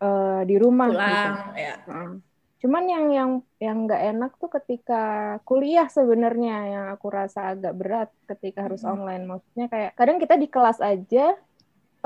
eh, 0.00 0.42
di 0.48 0.56
rumah 0.56 0.88
gitu. 0.88 0.96
Pulang 0.96 1.36
ya. 1.58 1.74
Heeh. 1.84 2.10
Cuman 2.56 2.84
yang 2.88 3.06
yang 3.12 3.30
yang 3.60 3.76
nggak 3.84 4.02
enak 4.16 4.32
tuh 4.40 4.48
ketika 4.48 5.36
kuliah 5.44 5.86
sebenarnya 5.92 6.56
yang 6.72 6.84
aku 6.88 7.06
rasa 7.12 7.52
agak 7.52 7.76
berat 7.76 8.08
ketika 8.32 8.64
harus 8.64 8.80
Mhm. 8.80 8.90
online. 8.96 9.24
Maksudnya 9.28 9.66
kayak 9.68 9.90
kadang 9.92 10.16
kita 10.16 10.34
di 10.40 10.48
kelas 10.48 10.80
aja 10.80 11.36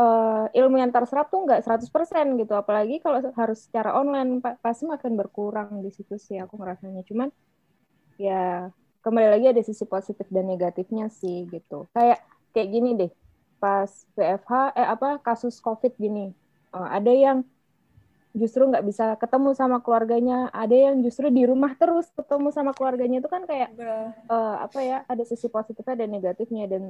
eh, 0.01 0.45
ilmu 0.61 0.77
yang 0.83 0.93
terserap 0.97 1.27
tuh 1.33 1.41
nggak 1.47 1.61
100% 1.65 2.27
gitu. 2.41 2.53
Apalagi 2.63 2.95
kalau 3.05 3.19
harus 3.41 3.59
secara 3.67 3.91
online 4.01 4.31
pa- 4.45 4.59
pasti 4.65 4.85
makin 4.93 5.13
berkurang 5.21 5.71
di 5.85 5.91
situ 5.97 6.15
sih 6.27 6.37
aku 6.45 6.55
ngerasanya. 6.61 7.01
Cuman 7.11 7.29
ya 8.27 8.33
kembali 9.05 9.29
lagi 9.33 9.47
ada 9.53 9.63
sisi 9.71 9.85
positif 9.95 10.27
dan 10.35 10.45
negatifnya 10.53 11.05
sih 11.21 11.37
gitu. 11.55 11.75
Kayak 11.97 12.19
kayak 12.55 12.69
gini 12.75 12.89
deh. 13.01 13.11
Pas 13.63 13.91
WFH 14.19 14.53
eh 14.81 14.89
apa 14.95 15.07
kasus 15.27 15.55
Covid 15.67 15.93
gini. 16.05 16.21
eh, 16.77 16.89
ada 16.97 17.11
yang 17.25 17.39
justru 18.41 18.63
nggak 18.71 18.85
bisa 18.89 19.05
ketemu 19.23 19.49
sama 19.61 19.77
keluarganya, 19.85 20.35
ada 20.55 20.75
yang 20.87 20.95
justru 21.07 21.27
di 21.37 21.43
rumah 21.51 21.73
terus 21.81 22.07
ketemu 22.19 22.49
sama 22.57 22.71
keluarganya 22.77 23.17
itu 23.21 23.29
kan 23.35 23.43
kayak 23.51 23.69
eh, 24.33 24.55
apa 24.67 24.79
ya, 24.91 24.97
ada 25.13 25.25
sisi 25.31 25.47
positifnya 25.55 25.97
dan 26.03 26.11
negatifnya 26.17 26.65
dan 26.73 26.83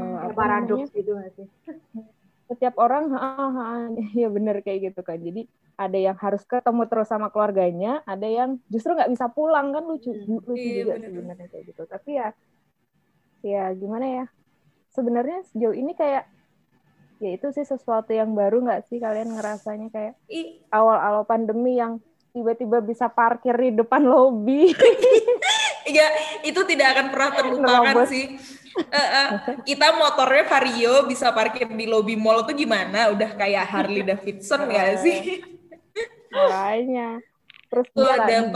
eh, 0.00 0.18
Kayak 0.18 0.32
apa 0.32 0.32
paradoks 0.38 0.88
gitu 0.96 1.10
nggak 1.18 1.32
sih? 1.38 1.48
setiap 2.48 2.74
orang, 2.80 3.12
ya 4.20 4.28
bener 4.32 4.64
kayak 4.64 4.92
gitu 4.92 5.00
kan. 5.04 5.20
Jadi 5.20 5.44
ada 5.78 5.98
yang 6.00 6.16
harus 6.18 6.42
ketemu 6.42 6.88
terus 6.90 7.06
sama 7.06 7.28
keluarganya, 7.30 8.02
ada 8.08 8.26
yang 8.26 8.58
justru 8.66 8.96
nggak 8.96 9.12
bisa 9.12 9.30
pulang 9.30 9.70
kan 9.70 9.84
lucu, 9.84 10.10
Hmm. 10.10 10.42
lucu 10.42 10.58
Iya, 10.66 10.82
juga 10.82 10.94
sebenarnya 11.06 11.46
kayak 11.52 11.64
gitu. 11.70 11.82
Tapi 11.86 12.10
ya, 12.18 12.28
ya 13.44 13.64
gimana 13.76 14.06
ya? 14.08 14.24
Sebenarnya 14.90 15.44
sejauh 15.52 15.76
ini 15.76 15.92
kayak 15.94 16.26
ya 17.18 17.30
itu 17.34 17.46
sih 17.50 17.66
sesuatu 17.66 18.14
yang 18.14 18.30
baru 18.34 18.62
nggak 18.62 18.86
sih 18.90 18.98
kalian 19.02 19.34
ngerasanya 19.34 19.90
kayak 19.90 20.14
awal-awal 20.70 21.26
pandemi 21.26 21.78
yang 21.78 21.98
tiba-tiba 22.30 22.78
bisa 22.78 23.10
parkir 23.10 23.54
di 23.58 23.74
depan 23.76 24.02
lobi. 24.12 24.72
Iya, 25.88 26.06
itu 26.44 26.60
tidak 26.68 26.88
akan 26.94 27.06
pernah 27.08 27.30
terlupakan 27.32 27.94
Nerobos. 27.96 28.08
sih. 28.12 28.24
Eh, 28.78 28.94
eh, 28.94 29.28
kita 29.66 29.96
motornya 29.98 30.44
Vario 30.46 31.08
bisa 31.08 31.34
parkir 31.34 31.66
di 31.66 31.86
lobby 31.88 32.14
mall 32.14 32.46
tuh 32.46 32.54
gimana? 32.54 33.10
Udah 33.10 33.34
kayak 33.34 33.64
Harley 33.66 34.06
Davidson 34.06 34.70
nggak 34.70 34.90
sih? 35.02 35.42
Makanya. 36.30 37.18
Terus 37.68 37.84
Tuh 37.92 38.08
ada 38.08 38.48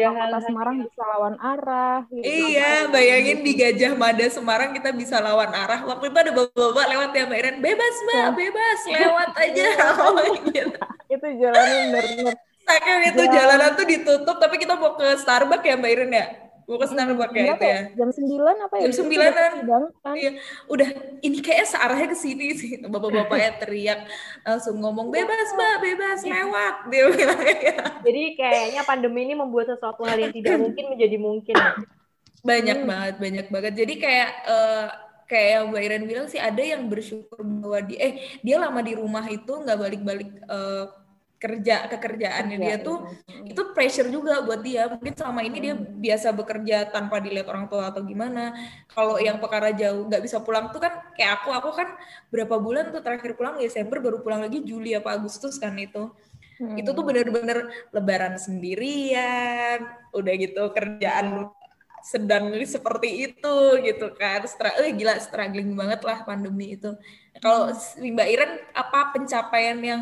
jalan 0.00 0.40
Semarang 0.40 0.76
bisa 0.80 1.02
lawan 1.04 1.36
arah. 1.36 2.08
gitu. 2.08 2.24
Iya, 2.24 2.88
bayangin 2.88 3.44
di 3.44 3.52
Gajah 3.52 3.92
Mada 3.92 4.24
Semarang 4.32 4.72
kita 4.72 4.96
bisa 4.96 5.20
lawan 5.20 5.52
arah. 5.52 5.84
Waktu 5.84 6.08
itu 6.08 6.16
ada 6.16 6.32
bapak-bapak 6.32 6.86
lewat 6.88 7.10
ya 7.12 7.22
Mbak 7.28 7.38
Iren, 7.44 7.56
bebas 7.60 7.94
Mbak, 8.00 8.28
bebas, 8.32 8.80
lewat 8.88 9.30
aja. 9.36 9.66
gitu. 10.56 10.78
Itu 11.12 11.26
jalannya 11.36 11.76
bener-bener. 11.92 12.34
Saking 12.66 13.00
itu 13.12 13.22
jalanan 13.28 13.70
tuh 13.76 13.86
ditutup, 13.86 14.36
tapi 14.40 14.56
kita 14.56 14.74
mau 14.74 14.96
ke 14.96 15.20
Starbucks 15.20 15.66
ya 15.68 15.76
Mbak 15.76 15.92
Iren 15.92 16.10
ya? 16.16 16.45
Mau 16.66 16.76
ke 16.76 16.86
Starbucks 16.90 17.30
ya 17.30 17.42
Berapa 17.46 17.62
itu 17.62 17.66
ya? 17.70 17.80
Jam 17.94 18.08
9 18.10 18.58
apa 18.58 18.74
ya? 18.74 18.82
Jam 18.82 18.92
sembilanan. 18.92 19.50
kan. 20.02 20.14
Iya, 20.18 20.30
udah 20.66 20.88
ini 21.22 21.38
kayaknya 21.38 21.66
searahnya 21.70 22.08
ke 22.10 22.18
sini 22.18 22.46
sih. 22.52 22.70
Bapak-bapaknya 22.82 23.50
teriak 23.62 24.00
langsung 24.42 24.82
ngomong 24.82 25.08
bebas 25.08 25.54
mbak, 25.54 25.76
bebas 25.78 26.20
lewat 26.26 26.74
dia 26.90 27.04
bilang 27.06 27.40
ya. 27.40 27.76
Jadi 28.02 28.22
kayaknya 28.34 28.82
pandemi 28.82 29.22
ini 29.22 29.38
membuat 29.38 29.70
sesuatu 29.70 30.02
hal 30.02 30.18
yang 30.18 30.34
tidak 30.34 30.58
mungkin 30.58 30.84
menjadi 30.90 31.16
mungkin. 31.16 31.54
Banyak 32.42 32.78
Hmm. 32.82 32.88
banget, 32.90 33.14
banyak 33.18 33.46
banget. 33.46 33.72
Jadi 33.74 33.94
kayak 33.98 34.28
eh, 34.46 34.86
kayak 35.26 35.48
yang 35.50 35.64
Mbak 35.70 35.82
Iren 35.82 36.04
bilang 36.06 36.26
sih 36.26 36.38
ada 36.38 36.62
yang 36.62 36.86
bersyukur 36.86 37.42
bahwa 37.42 37.78
dia 37.82 37.98
eh 38.00 38.12
dia 38.42 38.56
lama 38.58 38.78
di 38.78 38.94
rumah 38.94 39.26
itu 39.26 39.50
nggak 39.50 39.78
balik-balik 39.78 40.30
eh, 40.42 40.84
kerja 41.36 41.84
kekerjaannya 41.92 42.56
dia 42.56 42.76
Iya, 42.80 42.84
tuh 42.84 42.96
iya. 43.28 43.52
itu 43.52 43.62
pressure 43.76 44.08
juga 44.08 44.40
buat 44.40 44.60
dia. 44.64 44.88
Mungkin 44.88 45.12
selama 45.12 45.40
ini 45.44 45.58
dia 45.60 45.74
biasa 45.76 46.32
bekerja 46.32 46.88
tanpa 46.88 47.20
dilihat 47.20 47.46
orang 47.52 47.68
tua 47.68 47.92
atau 47.92 48.00
gimana. 48.02 48.56
Kalau 48.88 49.20
yang 49.20 49.36
perkara 49.36 49.70
jauh 49.76 50.08
nggak 50.08 50.24
bisa 50.24 50.40
pulang 50.40 50.72
tuh 50.72 50.80
kan 50.80 51.12
kayak 51.12 51.44
aku 51.44 51.52
aku 51.52 51.70
kan 51.76 51.88
berapa 52.32 52.56
bulan 52.56 52.88
tuh 52.90 53.04
terakhir 53.04 53.36
pulang 53.36 53.60
Desember 53.60 54.00
baru 54.00 54.24
pulang 54.24 54.40
lagi 54.44 54.64
Juli 54.64 54.96
apa 54.96 55.14
Agustus 55.16 55.60
kan 55.60 55.76
itu. 55.76 56.08
Hmm. 56.56 56.72
itu 56.72 56.88
tuh 56.88 57.04
bener-bener 57.04 57.68
lebaran 57.92 58.40
sendirian 58.40 59.76
udah 60.16 60.34
gitu 60.40 60.72
kerjaan 60.72 61.52
sedang 62.00 62.54
seperti 62.64 63.28
itu 63.28 63.56
gitu 63.84 64.14
kan. 64.16 64.40
Stra 64.48 64.72
eh 64.80 64.94
gila 64.94 65.18
struggling 65.20 65.74
banget 65.76 66.00
lah 66.06 66.24
pandemi 66.24 66.78
itu. 66.78 66.96
Kalau 67.42 67.68
Mbak 68.00 68.28
Iren 68.30 68.52
apa 68.72 69.12
pencapaian 69.12 69.76
yang 69.84 70.00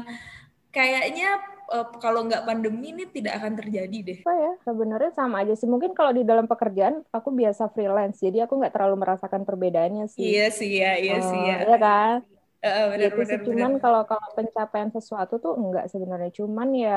kayaknya 0.76 1.26
eh, 1.75 1.85
kalau 2.02 2.21
nggak 2.26 2.45
pandemi 2.49 2.87
ini 2.93 3.02
tidak 3.16 3.33
akan 3.38 3.52
terjadi 3.61 3.97
deh. 4.09 4.19
Apa 4.25 4.33
ya? 4.45 4.50
Sebenarnya 4.66 5.11
sama 5.19 5.37
aja 5.43 5.52
sih. 5.61 5.69
Mungkin 5.73 5.93
kalau 5.99 6.12
di 6.19 6.23
dalam 6.31 6.47
pekerjaan 6.52 6.95
aku 7.16 7.28
biasa 7.40 7.62
freelance. 7.75 8.16
Jadi 8.25 8.37
aku 8.45 8.52
nggak 8.61 8.73
terlalu 8.75 8.97
merasakan 9.02 9.43
perbedaannya 9.49 10.04
sih. 10.16 10.28
Iya 10.28 10.43
sih 10.59 10.71
ya 10.81 10.88
iya 11.04 11.14
sih 11.28 11.40
ya 11.49 11.54
Eh, 11.54 11.66
iya 11.66 11.76
kan? 11.85 12.16
Eh, 12.64 12.83
benar 12.93 13.11
gitu 13.11 13.21
sih. 13.31 13.38
benar. 13.40 13.40
Cuman 13.47 13.73
benar 13.73 13.73
kalau 13.83 14.00
kalau 14.11 14.28
pencapaian 14.38 14.90
sesuatu 14.97 15.35
tuh 15.45 15.52
enggak 15.61 15.85
sebenarnya. 15.93 16.31
Cuman 16.38 16.69
ya 16.85 16.90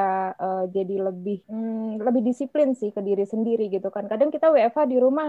eh, 0.43 0.63
jadi 0.75 0.93
lebih 1.07 1.35
hmm, 1.49 1.99
lebih 2.05 2.21
disiplin 2.29 2.69
sih 2.79 2.89
ke 2.95 3.01
diri 3.07 3.23
sendiri 3.33 3.63
gitu 3.75 3.87
kan. 3.95 4.03
Kadang 4.11 4.29
kita 4.35 4.45
WFH 4.53 4.79
di 4.91 4.97
rumah 5.05 5.27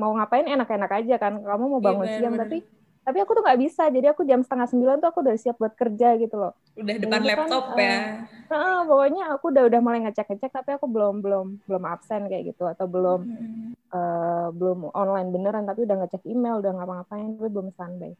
mau 0.00 0.10
ngapain 0.16 0.46
enak-enak 0.54 0.90
aja 0.98 1.14
kan. 1.22 1.32
Kamu 1.48 1.64
mau 1.72 1.82
Iya, 1.82 1.88
bangun 1.88 2.08
benar, 2.08 2.14
siang 2.14 2.34
tapi 2.40 2.56
tapi 3.04 3.18
aku 3.18 3.30
tuh 3.30 3.42
nggak 3.42 3.60
bisa 3.60 3.82
jadi 3.86 4.06
aku 4.10 4.24
jam 4.24 4.40
setengah 4.40 4.66
sembilan 4.66 4.96
tuh 4.98 5.08
aku 5.08 5.20
udah 5.20 5.36
siap 5.36 5.56
buat 5.56 5.72
kerja 5.72 6.16
gitu 6.16 6.34
loh 6.34 6.52
udah 6.74 6.94
depan 6.96 7.20
Ini 7.20 7.26
kan, 7.26 7.30
laptop 7.30 7.64
eh, 7.70 7.78
ya 7.78 7.98
Nah, 8.44 8.84
pokoknya 8.84 9.24
aku 9.30 9.44
udah 9.48 9.64
udah 9.64 9.80
mulai 9.80 10.00
ngecek-ngecek 10.02 10.52
tapi 10.52 10.70
aku 10.72 10.86
belum 10.86 11.20
belum 11.20 11.46
belum 11.64 11.82
absen 11.86 12.26
kayak 12.26 12.50
gitu 12.50 12.64
atau 12.64 12.86
belum 12.86 13.20
Mm. 13.24 13.72
eh, 13.90 14.48
belum 14.50 14.90
online 14.90 15.28
beneran 15.30 15.64
tapi 15.64 15.82
udah 15.82 15.96
ngecek 15.98 16.22
email 16.24 16.58
udah 16.58 16.72
ngapa-ngapain 16.72 17.24
tapi 17.32 17.48
belum 17.48 17.68
standby 17.70 18.12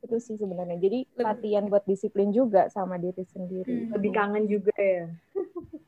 itu 0.00 0.16
sih 0.18 0.34
sebenarnya 0.34 0.76
jadi 0.76 0.98
Lebih- 1.04 1.18
latihan 1.20 1.64
buat 1.66 1.84
disiplin 1.84 2.30
juga 2.30 2.66
sama 2.68 2.94
diri 2.96 3.22
sendiri 3.24 3.86
Hmm. 3.86 3.90
Lebih 3.92 4.10
kangen 4.12 4.44
juga 4.46 4.74
ya. 4.74 5.06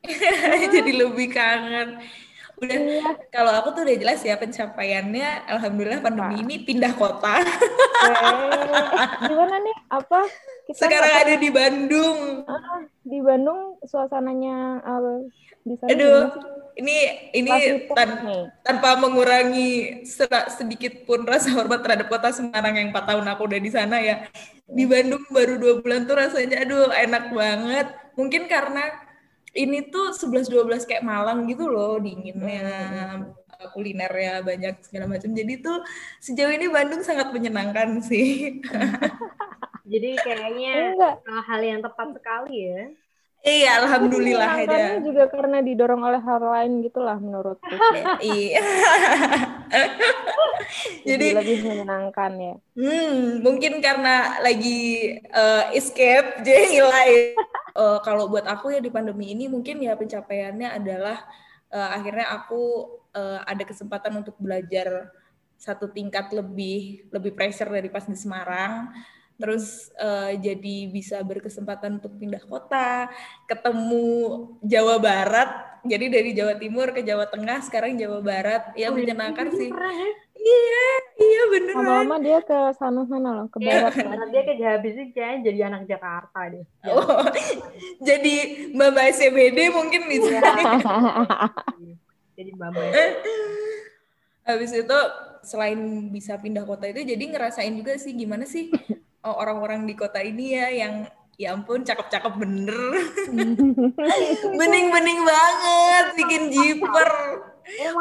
jadi 0.75 0.92
lebih 0.96 1.28
kangen 1.28 1.99
udah 2.54 2.78
iya. 2.78 3.08
kalau 3.34 3.50
aku 3.50 3.75
tuh 3.75 3.82
udah 3.82 3.96
jelas 3.99 4.20
ya 4.23 4.38
pencapaiannya 4.38 5.50
alhamdulillah 5.50 6.00
pandemi 6.02 6.38
Apa? 6.38 6.42
ini 6.46 6.54
pindah 6.62 6.92
kota. 6.94 7.34
Eh, 8.04 9.06
gimana 9.26 9.56
nih? 9.64 9.76
Apa? 9.90 10.20
Kita 10.70 10.87
sekarang 10.87 11.12
ada 11.25 11.34
di 11.40 11.50
Bandung. 11.50 12.18
Tahu, 12.46 12.78
di 13.04 13.18
Bandung 13.20 13.80
suasananya 13.84 14.80
eh, 14.84 15.18
di 15.64 15.75
sana 15.80 15.88
aduh 15.96 16.20
ini 16.75 16.96
ini 17.32 17.50
tan- 17.94 18.20
nih. 18.26 18.44
tanpa 18.61 18.99
mengurangi 19.00 20.02
sedikit 20.50 21.06
pun 21.08 21.23
rasa 21.25 21.54
hormat 21.54 21.80
terhadap 21.80 22.11
kota 22.11 22.34
Semarang 22.34 22.75
yang 22.76 22.90
4 22.90 23.14
tahun 23.14 23.25
aku 23.30 23.42
udah 23.46 23.61
di 23.62 23.70
sana 23.70 23.96
ya. 24.02 24.26
Di 24.66 24.84
Bandung 24.84 25.23
baru 25.30 25.56
dua 25.61 25.75
bulan 25.80 26.04
tuh 26.04 26.18
rasanya 26.18 26.66
aduh 26.66 26.90
enak 26.92 27.30
banget. 27.30 27.87
Mungkin 28.14 28.46
karena 28.50 29.03
ini 29.54 29.87
tuh 29.88 30.11
11-12 30.11 30.84
kayak 30.84 31.06
Malang 31.06 31.46
gitu 31.46 31.70
loh 31.70 31.96
dinginnya 32.02 32.66
uh, 33.49 33.68
kulinernya 33.70 34.42
banyak 34.42 34.82
segala 34.82 35.06
macam 35.08 35.30
jadi 35.30 35.62
tuh 35.62 35.80
sejauh 36.18 36.52
ini 36.52 36.66
Bandung 36.68 37.06
sangat 37.06 37.30
menyenangkan 37.30 38.02
sih 38.02 38.58
Jadi 39.84 40.16
kayaknya 40.16 40.96
Enggak. 40.96 41.14
uh, 41.28 41.42
hal 41.44 41.61
yang 41.61 41.80
tepat 41.84 42.08
sekali 42.16 42.56
ya. 42.73 42.84
iya 43.44 43.76
alhamdulillah 43.84 44.64
aja 44.64 44.96
juga 45.04 45.28
karena 45.28 45.61
didorong 45.61 46.00
oleh 46.00 46.16
hal 46.16 46.40
lain 46.40 46.80
gitulah 46.80 47.20
menurutku. 47.20 47.68
sih. 47.92 48.04
iya 48.25 48.64
Jadi 51.04 51.37
jadi 51.37 51.44
lebih 51.44 51.58
menyenangkan 51.61 52.32
ya. 52.40 52.54
Hmm, 52.73 53.44
mungkin 53.44 53.84
karena 53.84 54.40
lagi 54.40 55.20
eh, 55.20 55.64
escape 55.76 56.40
jadi 56.40 56.88
lain. 56.88 57.37
Eh, 57.74 57.98
kalau 58.06 58.30
buat 58.30 58.46
aku 58.46 58.70
ya 58.70 58.78
di 58.78 58.86
pandemi 58.86 59.34
ini 59.34 59.50
mungkin 59.50 59.82
ya 59.82 59.98
pencapaiannya 59.98 60.78
adalah 60.78 61.26
eh, 61.74 61.88
akhirnya 61.90 62.30
aku 62.30 62.62
eh, 63.10 63.40
ada 63.42 63.64
kesempatan 63.66 64.14
untuk 64.22 64.38
belajar 64.38 65.10
satu 65.58 65.90
tingkat 65.90 66.30
lebih 66.30 67.10
lebih 67.10 67.34
pressure 67.34 67.70
dari 67.70 67.90
pas 67.90 68.06
di 68.06 68.14
Semarang. 68.14 68.94
Terus 69.34 69.90
eh, 69.98 70.38
jadi 70.38 70.76
bisa 70.86 71.18
berkesempatan 71.26 71.98
untuk 71.98 72.14
pindah 72.14 72.46
kota, 72.46 73.10
ketemu 73.50 74.06
Jawa 74.62 75.02
Barat. 75.02 75.73
Jadi 75.84 76.06
dari 76.08 76.30
Jawa 76.32 76.56
Timur 76.56 76.88
ke 76.96 77.04
Jawa 77.04 77.28
Tengah, 77.28 77.60
sekarang 77.60 78.00
Jawa 78.00 78.24
Barat. 78.24 78.72
Ya 78.72 78.88
menyenangkan 78.88 79.52
sih. 79.52 79.68
Pernah 79.68 79.92
ya? 79.92 80.10
Iya, 80.44 80.88
iya 81.20 81.42
beneran. 81.48 81.80
Lama-lama 81.80 82.16
dia 82.20 82.38
ke 82.44 82.58
sana 82.76 83.04
sana 83.08 83.28
loh, 83.32 83.46
ke 83.48 83.60
Iya. 83.60 83.88
barat. 83.88 83.92
kan. 83.96 84.06
Karena 84.12 84.26
dia 84.28 84.42
ke 84.44 84.52
habis 84.60 84.92
itu 84.96 85.12
kayaknya 85.12 85.38
jadi 85.44 85.58
anak 85.72 85.82
Jakarta 85.88 86.40
deh. 86.52 86.64
Oh, 86.92 87.24
jadi 88.00 88.34
Mbak 88.72 88.88
Mbak 88.92 89.08
CBD 89.12 89.58
mungkin 89.72 90.02
bisa. 90.08 90.36
Jadi 92.34 92.50
mbak-mbak. 92.50 92.90
Habis 94.50 94.74
itu 94.74 94.98
selain 95.46 95.78
bisa 96.10 96.34
pindah 96.34 96.66
kota 96.66 96.88
itu 96.88 97.04
jadi 97.04 97.20
ngerasain 97.20 97.70
juga 97.76 97.94
sih 98.00 98.16
gimana 98.16 98.48
sih 98.48 98.72
oh, 99.24 99.34
orang-orang 99.36 99.84
di 99.84 99.94
kota 99.96 100.20
ini 100.24 100.56
ya 100.56 100.66
yang 100.72 100.94
ya 101.40 101.54
ampun 101.54 101.82
cakep-cakep 101.82 102.32
bener. 102.38 102.78
Bening-bening 104.60 105.20
banget 105.22 106.06
bikin 106.18 106.42
jiper. 106.50 107.10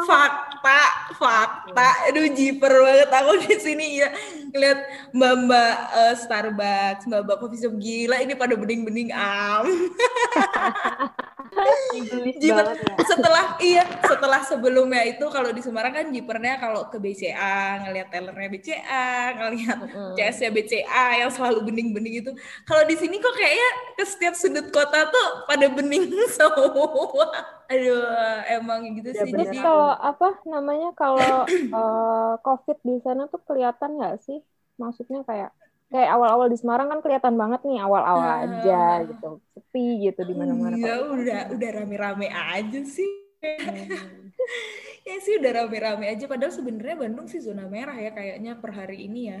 Fakta, 0.04 0.82
fakta. 1.16 1.88
Aduh 2.12 2.28
jiper 2.36 2.72
banget 2.84 3.10
aku 3.10 3.32
di 3.42 3.56
sini 3.56 3.86
ya 4.04 4.08
ngeliat 4.52 4.78
mbak-mbak 5.16 5.74
eh, 5.98 6.14
Starbucks, 6.20 7.08
mbak-mbak 7.10 7.36
coffee 7.42 7.60
shop 7.64 7.74
gila 7.80 8.22
ini 8.22 8.38
pada 8.38 8.54
bening-bening 8.54 9.10
am. 9.10 9.66
Jiper. 12.42 12.66
ya. 12.66 13.04
setelah 13.06 13.44
iya 13.62 13.84
setelah 14.02 14.40
sebelumnya 14.42 15.02
itu 15.06 15.24
kalau 15.30 15.50
di 15.54 15.62
Semarang 15.62 15.94
kan 15.94 16.06
jipernya 16.10 16.58
kalau 16.58 16.90
ke 16.90 16.98
BCA 16.98 17.84
ngelihat 17.86 18.08
tellernya 18.10 18.48
BCA 18.50 19.08
ngelihat 19.38 19.78
CS-nya 20.18 20.50
BCA 20.50 21.06
yang 21.24 21.30
selalu 21.30 21.70
bening-bening 21.70 22.14
itu. 22.24 22.30
Kalau 22.66 22.82
di 22.84 22.96
sini 22.98 23.18
kok 23.22 23.34
kayaknya 23.34 23.70
ke 23.94 24.04
setiap 24.04 24.34
sudut 24.34 24.66
kota 24.70 25.06
tuh 25.08 25.28
pada 25.46 25.66
bening 25.70 26.10
semua. 26.36 27.26
Aduh 27.70 28.04
emang 28.50 28.84
gitu 29.00 29.10
Ya, 29.14 29.24
sih. 29.24 29.30
Terus 29.32 29.48
jadi 29.48 29.58
kalau 29.62 29.90
apa 29.94 30.28
namanya 30.44 30.90
kalau 30.98 31.46
eh, 31.78 32.32
COVID 32.42 32.78
di 32.82 32.94
sana 33.00 33.22
tuh 33.30 33.40
kelihatan 33.46 33.96
nggak 34.00 34.16
sih? 34.26 34.38
Maksudnya 34.76 35.22
kayak 35.22 35.50
kayak 35.94 36.10
awal-awal 36.10 36.46
di 36.46 36.58
Semarang 36.58 36.88
kan 36.88 36.98
kelihatan 36.98 37.34
banget 37.34 37.62
nih 37.62 37.78
awal-awal 37.78 38.26
Ah. 38.26 38.42
aja 38.42 38.82
gitu, 39.06 39.30
sepi 39.48 39.86
gitu 40.02 40.20
di 40.20 40.34
mana-mana. 40.34 40.74
ya 40.74 40.82
Kalau- 40.90 41.14
udah 41.14 41.40
udah 41.50 41.70
rame-rame 41.72 42.26
aja 42.28 42.80
sih 42.84 43.10
Hmm. 43.38 44.32
ya 45.06 45.16
sih 45.18 45.36
udah 45.36 45.52
rame-rame 45.54 46.08
aja 46.08 46.24
padahal 46.24 46.50
sebenarnya 46.50 46.96
Bandung 46.98 47.26
sih 47.26 47.38
zona 47.38 47.64
merah 47.64 47.94
ya 47.94 48.08
kayaknya 48.10 48.56
per 48.56 48.72
hari 48.72 49.04
ini 49.04 49.28
ya 49.28 49.40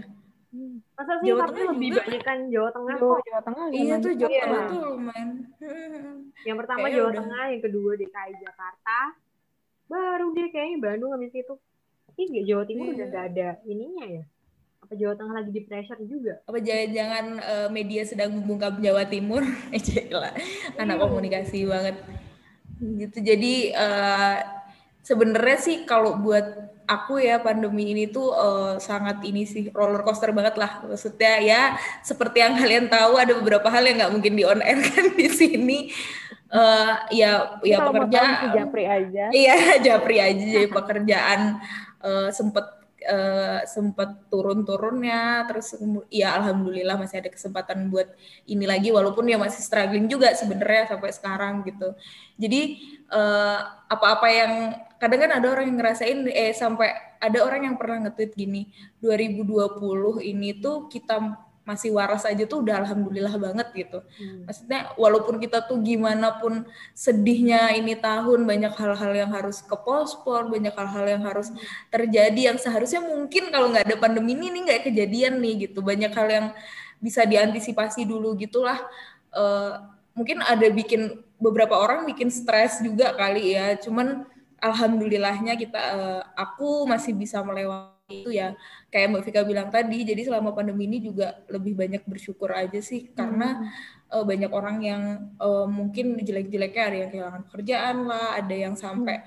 Masa 0.94 1.18
sih 1.18 1.26
Jawa 1.26 1.40
tapi 1.42 1.58
Tengah 1.58 1.72
lebih 1.72 1.88
juga. 1.90 2.02
banyak 2.04 2.22
kan 2.22 2.38
Jawa 2.46 2.68
Tengah 2.70 2.94
Jawa, 2.94 3.10
kok. 3.10 3.24
Jawa 3.24 3.40
Tengah 3.42 3.64
iya 3.72 3.94
tuh. 3.98 4.12
Jawa 4.14 4.30
Iya. 4.30 4.42
Tengah 4.44 4.62
tuh 4.68 4.78
lumayan 4.86 5.28
Yang 6.46 6.56
pertama 6.56 6.78
Kayaknya 6.78 6.94
Jawa 6.94 7.08
udah. 7.08 7.18
Tengah, 7.18 7.44
yang 7.48 7.62
kedua 7.64 7.90
DKI 7.96 8.32
Jakarta. 8.38 8.98
Baru 9.84 10.26
dia 10.30 10.46
kayaknya 10.48 10.78
Bandung 10.78 11.10
habis 11.10 11.32
itu. 11.32 11.54
Iya, 12.14 12.40
Jawa 12.46 12.62
Timur 12.64 12.84
Iya. 12.84 12.94
udah 12.94 13.06
gak 13.10 13.24
ada 13.26 13.48
ininya 13.64 14.04
ya. 14.06 14.24
Apa 14.84 15.00
Jawa 15.00 15.16
Tengah 15.16 15.34
lagi 15.40 15.50
di 15.50 15.62
pressure 15.64 16.00
juga? 16.04 16.44
apa 16.44 16.60
jangan-jangan 16.60 17.24
eh, 17.40 17.68
media 17.72 18.04
sedang 18.04 18.36
membungkam 18.36 18.76
Jawa 18.84 19.08
Timur? 19.08 19.40
Eh, 19.72 19.80
Gila, 19.80 20.30
anak 20.76 20.96
komunikasi 21.00 21.64
banget. 21.64 21.96
Gitu. 22.76 23.18
Jadi 23.24 23.72
eh, 23.72 24.36
sebenarnya 25.00 25.56
sih 25.56 25.88
kalau 25.88 26.20
buat 26.20 26.44
aku 26.84 27.16
ya 27.16 27.40
pandemi 27.40 27.96
ini 27.96 28.12
tuh 28.12 28.28
eh, 28.36 28.74
sangat 28.76 29.24
ini 29.24 29.48
sih 29.48 29.72
roller 29.72 30.04
coaster 30.04 30.36
banget 30.36 30.60
lah. 30.60 30.84
Maksudnya 30.84 31.40
ya 31.40 31.60
seperti 32.04 32.44
yang 32.44 32.60
kalian 32.60 32.92
tahu 32.92 33.16
ada 33.16 33.32
beberapa 33.40 33.72
hal 33.72 33.88
yang 33.88 34.04
nggak 34.04 34.12
mungkin 34.12 34.36
di 34.36 34.44
on 34.44 34.60
air 34.60 34.84
kan 34.92 35.16
di 35.16 35.28
sini. 35.32 35.78
Eh, 36.54 36.94
ya 37.24 37.56
ya 37.64 37.88
pekerjaan 37.88 38.52
Japri 38.52 38.84
aja. 38.84 39.24
Iya, 39.32 39.56
japri 39.88 40.16
aja. 40.20 40.44
Jadi 40.44 40.68
pekerjaan 40.68 41.40
eh, 42.04 42.28
sempet 42.36 42.83
eh, 43.04 43.60
sempet 43.68 44.28
turun-turunnya 44.32 45.44
terus 45.46 45.76
ya 46.08 46.40
alhamdulillah 46.40 46.96
masih 46.96 47.20
ada 47.20 47.30
kesempatan 47.30 47.92
buat 47.92 48.08
ini 48.48 48.64
lagi 48.64 48.88
walaupun 48.90 49.28
ya 49.28 49.36
masih 49.36 49.60
struggling 49.60 50.08
juga 50.08 50.32
sebenarnya 50.32 50.90
sampai 50.96 51.10
sekarang 51.12 51.54
gitu. 51.68 51.92
Jadi 52.40 52.60
eh, 53.12 53.58
apa-apa 53.92 54.28
yang 54.32 54.52
kadang 54.98 55.20
kan 55.28 55.32
ada 55.36 55.46
orang 55.52 55.68
yang 55.68 55.78
ngerasain 55.78 56.18
eh 56.32 56.56
sampai 56.56 56.90
ada 57.20 57.38
orang 57.44 57.72
yang 57.72 57.76
pernah 57.76 58.08
nge-tweet 58.08 58.32
gini 58.36 58.72
2020 59.00 60.24
ini 60.24 60.56
tuh 60.60 60.88
kita 60.88 61.20
masih 61.64 61.96
waras 61.96 62.28
aja 62.28 62.44
tuh 62.44 62.60
udah 62.60 62.84
alhamdulillah 62.84 63.34
banget 63.40 63.68
gitu. 63.72 63.98
Maksudnya 64.44 64.92
walaupun 65.00 65.40
kita 65.40 65.64
tuh 65.64 65.80
gimana 65.80 66.36
pun 66.36 66.68
sedihnya 66.92 67.72
ini 67.72 67.96
tahun 67.96 68.44
banyak 68.44 68.76
hal-hal 68.76 69.12
yang 69.16 69.32
harus 69.32 69.64
kepospon, 69.64 70.52
banyak 70.52 70.76
hal-hal 70.76 71.04
yang 71.08 71.22
harus 71.24 71.48
terjadi 71.88 72.52
yang 72.52 72.60
seharusnya 72.60 73.00
mungkin 73.00 73.48
kalau 73.48 73.72
nggak 73.72 73.88
ada 73.88 73.96
pandemi 73.96 74.36
ini 74.36 74.52
nih 74.52 74.62
nggak 74.68 74.82
kejadian 74.92 75.40
nih 75.40 75.68
gitu. 75.68 75.80
Banyak 75.80 76.12
hal 76.12 76.28
yang 76.28 76.46
bisa 77.00 77.24
diantisipasi 77.24 78.04
dulu 78.04 78.36
gitulah. 78.36 78.84
Eh, 79.32 79.72
mungkin 80.12 80.44
ada 80.44 80.68
bikin 80.68 81.24
beberapa 81.40 81.80
orang 81.80 82.04
bikin 82.04 82.28
stres 82.28 82.84
juga 82.84 83.16
kali 83.16 83.56
ya. 83.56 83.80
Cuman 83.80 84.28
alhamdulillahnya 84.60 85.56
kita 85.56 85.80
eh, 85.80 86.22
aku 86.36 86.84
masih 86.84 87.16
bisa 87.16 87.40
melewati 87.40 87.93
itu 88.22 88.30
ya. 88.30 88.54
Kayak 88.92 89.06
Mbak 89.10 89.22
Vika 89.26 89.40
bilang 89.42 89.68
tadi 89.72 89.98
jadi 90.06 90.22
selama 90.22 90.54
pandemi 90.54 90.86
ini 90.86 91.02
juga 91.02 91.42
lebih 91.50 91.74
banyak 91.74 92.02
bersyukur 92.06 92.54
aja 92.54 92.78
sih 92.78 93.10
karena 93.10 93.72
eh, 94.12 94.24
banyak 94.24 94.50
orang 94.52 94.76
yang 94.84 95.02
eh, 95.38 95.66
mungkin 95.66 96.20
jelek-jeleknya 96.20 96.82
ada 96.86 96.96
yang 96.96 97.10
kehilangan 97.10 97.42
pekerjaan 97.50 97.96
lah 98.06 98.26
ada 98.38 98.54
yang 98.54 98.74
sampai 98.78 99.24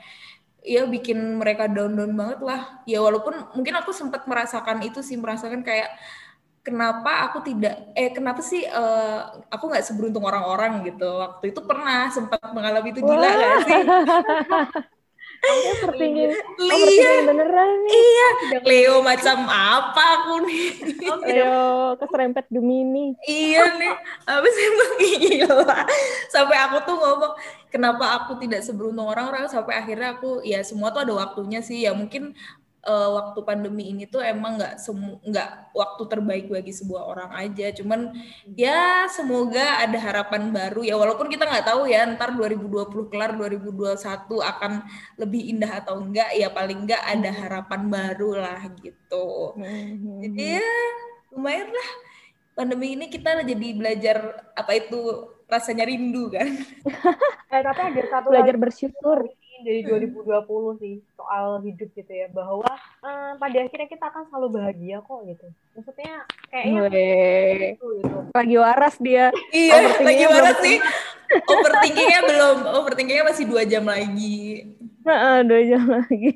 ya 0.68 0.84
bikin 0.84 1.40
mereka 1.40 1.68
down-down 1.68 2.14
banget 2.16 2.40
lah. 2.44 2.62
Ya 2.88 3.00
walaupun 3.04 3.34
mungkin 3.56 3.74
aku 3.80 3.92
sempat 3.96 4.28
merasakan 4.28 4.84
itu 4.84 5.00
sih 5.00 5.16
merasakan 5.16 5.64
kayak 5.64 5.92
kenapa 6.64 7.32
aku 7.32 7.48
tidak 7.48 7.96
eh 7.96 8.12
kenapa 8.12 8.44
sih 8.44 8.68
eh, 8.68 9.20
aku 9.48 9.64
nggak 9.72 9.86
seberuntung 9.86 10.24
orang-orang 10.28 10.84
gitu. 10.88 11.08
Waktu 11.08 11.56
itu 11.56 11.62
pernah 11.64 12.12
sempat 12.12 12.40
mengalami 12.52 12.92
itu 12.92 13.02
gila 13.04 13.28
nggak 13.28 13.56
sih 13.64 13.82
Dia 15.38 15.74
tertinggi, 15.80 16.24
Iya. 16.60 17.24
beneran 17.24 17.70
nih. 17.86 17.94
iya. 17.94 18.28
Leo 18.62 19.00
macam 19.00 19.48
apa 19.48 20.04
aku 20.22 20.34
nih? 20.44 20.66
Ayo, 21.24 21.58
keserempet 21.96 22.46
Gemini. 22.52 23.16
iya 23.24 23.64
nih. 23.78 23.94
Apa 24.26 24.48
sih 24.48 24.64
emang 24.66 24.92
gila. 25.00 25.76
Sampai 26.28 26.58
aku 26.60 26.78
tuh 26.84 26.96
ngomong 26.96 27.34
kenapa 27.70 28.06
aku 28.20 28.42
tidak 28.42 28.60
seberuntung 28.62 29.08
orang-orang? 29.08 29.48
Sampai 29.48 29.78
akhirnya 29.78 30.20
aku 30.20 30.44
ya 30.44 30.60
semua 30.62 30.92
tuh 30.92 31.08
ada 31.08 31.14
waktunya 31.16 31.64
sih. 31.64 31.86
Ya 31.86 31.96
mungkin 31.96 32.36
eh, 32.88 33.10
waktu 33.18 33.40
pandemi 33.44 33.92
ini 33.92 34.08
tuh 34.08 34.24
emang 34.24 34.56
nggak 34.58 34.80
semu 34.80 35.20
nggak 35.28 35.50
waktu 35.76 36.04
terbaik 36.08 36.46
bagi 36.48 36.72
sebuah 36.72 37.04
orang 37.12 37.32
aja. 37.36 37.68
Cuman 37.76 38.16
ya 38.56 39.06
semoga 39.12 39.84
ada 39.84 40.00
harapan 40.00 40.50
baru 40.56 40.82
ya. 40.88 40.96
Walaupun 40.96 41.28
kita 41.28 41.44
nggak 41.46 41.68
tahu 41.68 41.86
ya 41.92 42.08
ntar 42.16 42.32
2020 42.34 43.12
kelar 43.12 43.36
2021 43.36 44.40
akan 44.42 44.72
lebih 45.20 45.42
indah 45.52 45.72
atau 45.84 46.00
enggak 46.00 46.32
ya 46.34 46.48
paling 46.50 46.88
enggak 46.88 47.04
ada 47.04 47.30
harapan 47.32 47.82
baru 47.92 48.30
lah 48.40 48.62
gitu. 48.80 49.28
Mhm. 49.60 50.24
jadi 50.24 50.64
ya 50.64 50.72
lumayan 51.36 51.70
lah. 51.70 51.90
Pandemi 52.58 52.98
ini 52.98 53.06
kita 53.14 53.38
jadi 53.46 53.68
belajar 53.78 54.18
apa 54.58 54.72
itu 54.74 54.98
rasanya 55.46 55.86
rindu 55.88 56.32
kan. 56.34 56.48
Eh, 57.48 57.64
tapi 57.64 57.80
ada 57.80 58.04
satu 58.12 58.28
Belajar 58.28 58.56
lagi. 58.60 58.64
bersyukur. 58.64 59.20
Dari 59.64 59.82
2020 59.86 60.82
sih 60.82 60.96
soal 61.18 61.62
hidup 61.66 61.90
gitu 61.94 62.12
ya 62.12 62.28
bahwa 62.34 62.70
eh, 63.06 63.32
pada 63.38 63.58
akhirnya 63.64 63.90
kita 63.90 64.06
akan 64.10 64.24
selalu 64.30 64.48
bahagia 64.62 64.98
kok 65.02 65.20
gitu. 65.26 65.48
Maksudnya 65.78 66.14
kayaknya 66.50 66.82
gitu 66.90 67.88
gitu. 68.02 68.18
lagi 68.34 68.56
waras 68.58 68.96
dia. 69.02 69.26
iya 69.54 69.96
lagi 70.02 70.24
belum- 70.26 70.62
sih 70.62 70.78
overthinkingnya 71.28 72.22
belum, 72.24 72.58
overthinkingnya 72.82 73.26
masih 73.28 73.46
dua 73.48 73.64
jam 73.68 73.84
lagi. 73.84 74.64
Heeh, 75.08 75.38
dua 75.48 75.62
jam 75.64 75.84
lagi. 75.88 76.36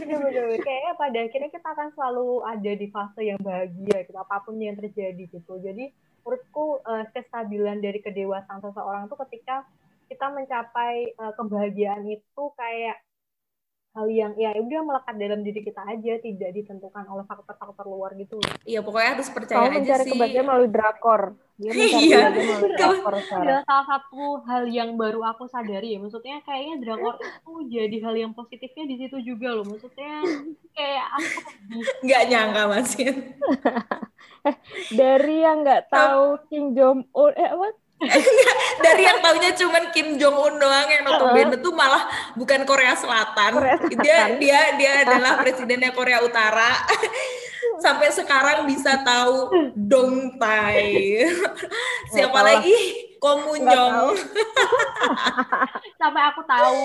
Bener-bener. 0.00 0.56
Kayaknya 0.60 0.92
pada 0.96 1.18
akhirnya 1.20 1.50
kita 1.52 1.68
akan 1.68 1.88
selalu 1.92 2.28
ada 2.48 2.72
di 2.72 2.86
fase 2.88 3.20
yang 3.28 3.40
bahagia 3.40 3.96
gitu, 4.08 4.16
apa 4.16 4.40
pun 4.40 4.56
yang 4.56 4.76
terjadi 4.76 5.28
gitu. 5.28 5.52
Jadi 5.60 5.92
menurutku 6.24 6.80
eh, 6.84 7.04
kestabilan 7.12 7.80
dari 7.80 8.00
kedewasaan 8.04 8.60
seseorang 8.60 9.08
tuh 9.08 9.20
ketika 9.28 9.64
kita 10.08 10.26
mencapai 10.32 10.94
eh, 11.12 11.32
kebahagiaan 11.36 12.02
itu 12.08 12.42
kayak 12.56 12.96
hal 13.96 14.06
yang 14.14 14.32
ya 14.38 14.54
udah 14.54 14.80
melekat 14.84 15.14
dalam 15.18 15.40
diri 15.42 15.60
kita 15.64 15.82
aja, 15.82 16.22
tidak 16.22 16.50
ditentukan 16.54 17.02
oleh 17.08 17.24
faktor-faktor 17.26 17.82
luar 17.88 18.14
gitu. 18.14 18.38
Iya, 18.62 18.78
pokoknya 18.78 19.18
harus 19.18 19.26
percaya 19.32 19.58
Kamu 19.66 19.74
aja 19.74 19.78
mencari 19.82 20.04
sih. 20.06 20.12
kebahagiaan 20.14 20.46
melalui 20.46 20.70
drakor. 20.70 21.22
Dia 21.58 21.70
mencari 21.74 22.06
Iya. 22.06 22.22
melalui 22.30 22.70
drakor 22.78 23.14
adalah 23.18 23.62
salah 23.66 23.86
satu 23.90 24.22
hal 24.46 24.62
yang 24.70 24.90
baru 24.94 25.20
aku 25.26 25.50
sadari 25.50 25.96
ya. 25.96 25.98
Maksudnya 25.98 26.36
kayaknya 26.46 26.74
drakor 26.78 27.14
itu 27.18 27.52
jadi 27.74 27.96
hal 28.06 28.14
yang 28.14 28.32
positifnya 28.38 28.84
di 28.86 28.96
situ 29.02 29.16
juga 29.24 29.48
loh. 29.56 29.66
Maksudnya 29.66 30.22
kayak 30.78 31.06
aku 31.18 31.38
Nggak 32.06 32.22
nyangka, 32.30 32.62
Mas. 32.70 32.90
Dari 34.94 35.36
yang 35.42 35.66
nggak 35.66 35.90
tahu 35.90 36.38
Kim 36.46 36.72
Jong 36.72 37.02
Un, 37.10 37.32
eh 37.34 37.50
apa? 37.50 37.68
Dari 38.78 39.02
yang 39.02 39.18
taunya 39.18 39.50
cuman 39.58 39.90
Kim 39.90 40.14
Jong 40.22 40.36
Un 40.38 40.54
doang 40.62 40.86
yang 40.86 41.02
notabene 41.02 41.58
tuh 41.58 41.74
malah 41.74 42.06
bukan 42.38 42.62
Korea 42.62 42.94
Selatan. 42.94 43.58
Korea 43.58 43.74
Selatan. 43.74 43.98
Dia 43.98 44.18
dia 44.38 44.60
dia 44.78 44.92
adalah 45.02 45.42
presidennya 45.42 45.90
Korea 45.90 46.22
Utara. 46.22 46.86
Sampai 47.84 48.10
sekarang 48.10 48.66
bisa 48.66 49.02
tahu 49.02 49.50
Dong 49.74 50.38
Tai. 50.38 50.94
Siapa 52.14 52.38
lagi? 52.42 53.07
Komun 53.18 53.58
Nggak 53.58 53.74
Jong. 53.74 53.92
tahu. 53.92 54.10
sampai 56.00 56.22
aku 56.24 56.42
tahu 56.44 56.82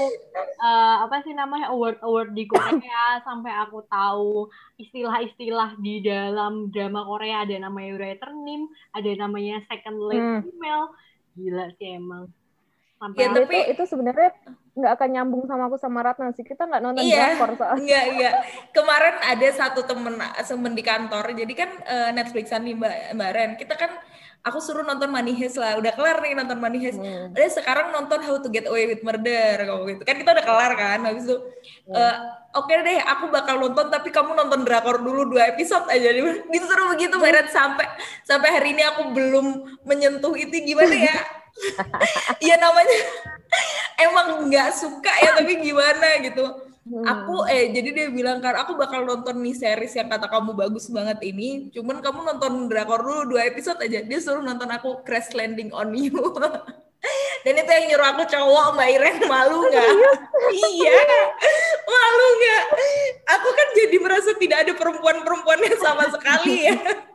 eh, 0.58 0.96
apa 1.00 1.22
sih 1.22 1.32
namanya 1.32 1.70
award 1.70 2.02
award 2.02 2.30
di 2.32 2.46
Korea 2.46 3.22
sampai 3.22 3.54
aku 3.56 3.86
tahu 3.86 4.50
istilah-istilah 4.78 5.78
di 5.78 6.02
dalam 6.02 6.70
drama 6.70 7.04
Korea 7.04 7.44
ada 7.44 7.56
namanya 7.60 7.94
writer 7.96 8.32
name 8.36 8.66
ada 8.92 9.10
namanya 9.16 9.62
second 9.64 9.98
lead 10.04 10.22
Hmm. 10.24 10.40
female 10.44 10.86
gila 11.34 11.66
sih 11.76 11.90
emang 11.94 12.30
sampai 12.96 13.20
Ya, 13.20 13.28
tapi- 13.30 13.54
itu, 13.60 13.72
itu 13.72 13.84
sebenarnya 13.86 14.30
nggak 14.74 14.94
akan 14.96 15.10
nyambung 15.12 15.44
sama 15.44 15.68
aku 15.68 15.76
sama 15.76 16.02
Ratna 16.02 16.32
sih. 16.32 16.42
Kita 16.42 16.64
nggak 16.64 16.82
nonton 16.82 17.04
Iya. 17.04 17.36
drakor 17.36 17.52
soalnya. 17.54 17.78
Enggak, 17.78 18.04
enggak. 18.08 18.34
Kemarin 18.72 19.16
ada 19.22 19.48
satu 19.52 19.82
temen 19.84 20.16
temen 20.40 20.74
di 20.74 20.82
kantor. 20.82 21.26
Jadi 21.32 21.54
kan 21.54 21.70
eh, 21.84 22.10
Netflixan 22.10 22.64
nih 22.64 22.74
Mbak, 22.74 22.94
Mbak 23.14 23.30
Ren. 23.30 23.52
Kita 23.54 23.76
kan 23.76 23.92
aku 24.44 24.60
suruh 24.60 24.84
nonton 24.84 25.08
Money 25.08 25.34
Heist 25.40 25.56
lah. 25.56 25.80
Udah 25.80 25.96
kelar 25.96 26.20
nih 26.20 26.36
nonton 26.36 26.60
Money 26.60 26.80
Heist. 26.84 27.00
Hmm. 27.00 27.32
Udah 27.32 27.48
sekarang 27.48 27.96
nonton 27.96 28.20
How 28.20 28.38
to 28.44 28.52
Get 28.52 28.68
Away 28.68 28.92
with 28.92 29.02
Murder 29.02 29.64
kalau 29.64 29.88
gitu. 29.88 30.04
Kan 30.04 30.20
kita 30.20 30.36
udah 30.36 30.46
kelar 30.46 30.72
kan. 30.76 31.00
Habis 31.08 31.24
itu 31.32 31.38
eh, 31.96 32.16
oke 32.52 32.74
deh 32.76 33.00
aku 33.08 33.32
bakal 33.32 33.56
nonton 33.64 33.88
tapi 33.88 34.12
kamu 34.12 34.36
nonton 34.36 34.68
drakor 34.68 35.00
dulu 35.00 35.32
dua 35.32 35.56
episode 35.56 35.88
aja. 35.88 36.12
Disuruh 36.54 36.92
begitu 36.92 37.16
Mbak 37.16 37.32
Ren 37.32 37.48
sampai 37.48 37.88
sampai 38.28 38.50
hari 38.52 38.76
ini 38.76 38.84
aku 38.84 39.16
belum 39.16 39.48
menyentuh 39.88 40.36
itu 40.36 40.52
gimana 40.62 40.94
ya? 40.94 41.18
Iya 42.42 42.58
namanya 42.58 42.98
emang 44.10 44.50
nggak 44.50 44.74
suka 44.74 45.14
ya 45.22 45.38
tapi 45.38 45.62
gimana 45.62 46.18
gitu. 46.26 46.63
Hmm. 46.84 47.08
Aku 47.08 47.48
eh 47.48 47.72
jadi 47.72 47.96
dia 47.96 48.08
bilang 48.12 48.44
kan 48.44 48.60
aku 48.60 48.76
bakal 48.76 49.08
nonton 49.08 49.40
nih 49.40 49.56
series 49.56 49.96
yang 49.96 50.12
kata 50.12 50.28
kamu 50.28 50.52
bagus 50.52 50.92
banget 50.92 51.24
ini. 51.24 51.72
Cuman 51.72 52.04
kamu 52.04 52.20
nonton 52.28 52.68
drakor 52.68 53.00
dulu 53.00 53.36
dua 53.36 53.48
episode 53.48 53.80
aja. 53.80 54.04
Dia 54.04 54.20
suruh 54.20 54.44
nonton 54.44 54.68
aku 54.68 55.00
Crash 55.08 55.32
Landing 55.32 55.72
on 55.72 55.96
You. 55.96 56.12
Dan 57.44 57.60
itu 57.60 57.72
yang 57.72 57.86
nyuruh 57.92 58.08
aku 58.16 58.24
cowok 58.24 58.80
Mbak 58.80 58.90
Iren 58.96 59.18
malu 59.28 59.68
nggak? 59.68 59.92
iya, 60.56 61.00
malu 61.84 62.28
nggak? 62.40 62.64
Aku 63.36 63.50
kan 63.52 63.68
jadi 63.76 63.98
merasa 64.00 64.32
tidak 64.40 64.64
ada 64.64 64.74
perempuan-perempuannya 64.80 65.76
sama 65.84 66.08
sekali 66.16 66.72
ya. 66.72 66.80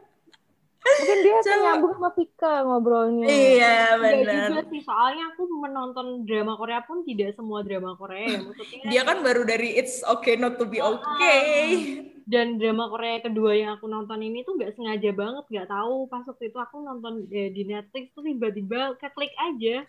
Mungkin 0.90 1.18
dia 1.20 1.36
Coba. 1.38 1.56
nyambung 1.62 1.92
sama 1.94 2.10
Vika 2.12 2.54
ngobrolnya. 2.60 3.26
iya 3.26 3.76
benar. 3.94 4.48
juga 4.48 4.62
sih, 4.66 4.80
soalnya 4.80 5.24
aku 5.28 5.42
menonton 5.46 6.06
drama 6.22 6.54
Korea 6.54 6.80
pun 6.80 7.02
tidak 7.02 7.32
semua 7.32 7.60
drama 7.60 7.94
Korea 7.94 8.24
ya. 8.26 8.38
Maksudnya 8.40 8.80
Dia 8.84 9.02
kan 9.02 9.18
baru 9.20 9.42
dari 9.42 9.74
It's 9.74 10.00
Okay 10.02 10.34
Not 10.34 10.56
to 10.56 10.64
Be 10.64 10.78
Okay. 10.78 11.68
dan 12.24 12.56
drama 12.56 12.86
Korea 12.86 13.20
kedua 13.20 13.52
yang 13.52 13.70
aku 13.72 13.86
nonton 13.86 14.20
ini 14.20 14.42
tuh 14.42 14.54
nggak 14.54 14.74
sengaja 14.74 15.10
banget, 15.12 15.44
nggak 15.46 15.68
tahu 15.68 15.96
pas 16.06 16.20
waktu 16.22 16.44
itu 16.46 16.58
aku 16.58 16.76
nonton 16.78 17.12
eh, 17.28 17.48
di 17.48 17.64
Netflix 17.64 18.10
tuh 18.10 18.20
tiba-tiba 18.20 18.80
keklik 18.96 19.32
aja. 19.34 19.86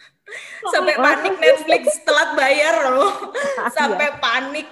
Sampai 0.65 0.93
Oh. 0.93 1.01
panik 1.01 1.35
Netflix 1.35 1.83
telat 2.01 2.33
bayar 2.33 2.75
loh. 2.89 3.11
Sampai 3.75 4.15
panik. 4.17 4.67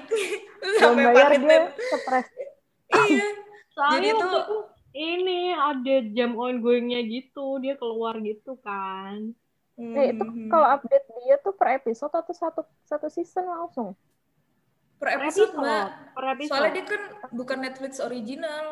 Belum 0.57 0.79
Sampai 0.95 1.05
bayar 1.07 1.27
panik. 1.29 1.41
dia 1.41 1.59
stres. 1.93 2.27
Iya. 2.89 3.27
Soalnya 3.69 3.93
Jadi 3.93 4.07
waktu 4.09 4.25
tuh- 4.25 4.41
itu 4.41 4.57
ini 4.97 5.53
ada 5.53 5.95
jam 6.09 6.33
ongoingnya 6.33 7.05
gitu, 7.05 7.61
dia 7.61 7.77
keluar 7.77 8.17
gitu 8.19 8.57
kan. 8.59 9.31
Eh, 9.77 10.09
itu 10.09 10.23
Mhm. 10.25 10.49
kalau 10.49 10.67
update 10.73 11.05
dia 11.21 11.37
tuh 11.37 11.53
per 11.53 11.77
episode 11.77 12.09
atau 12.09 12.33
satu 12.33 12.61
satu 12.81 13.07
season 13.07 13.45
langsung? 13.45 13.93
per 14.97 15.13
Per 15.13 15.21
episode, 15.21 15.53
episode, 15.53 15.61
Mbak. 15.61 15.87
per 16.11 16.25
episode. 16.33 16.49
Soalnya 16.49 16.73
dia 16.73 16.85
kan 16.89 17.01
bukan 17.29 17.57
Netflix 17.61 17.93
original. 18.01 18.65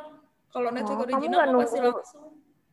Kalau 0.50 0.70
Netflix 0.74 0.98
Oh, 0.98 1.06
kamu 1.06 1.14
original 1.14 1.38
nggak 1.38 1.54
mah 1.54 1.62
pasti 1.62 1.80
langsung 1.80 2.26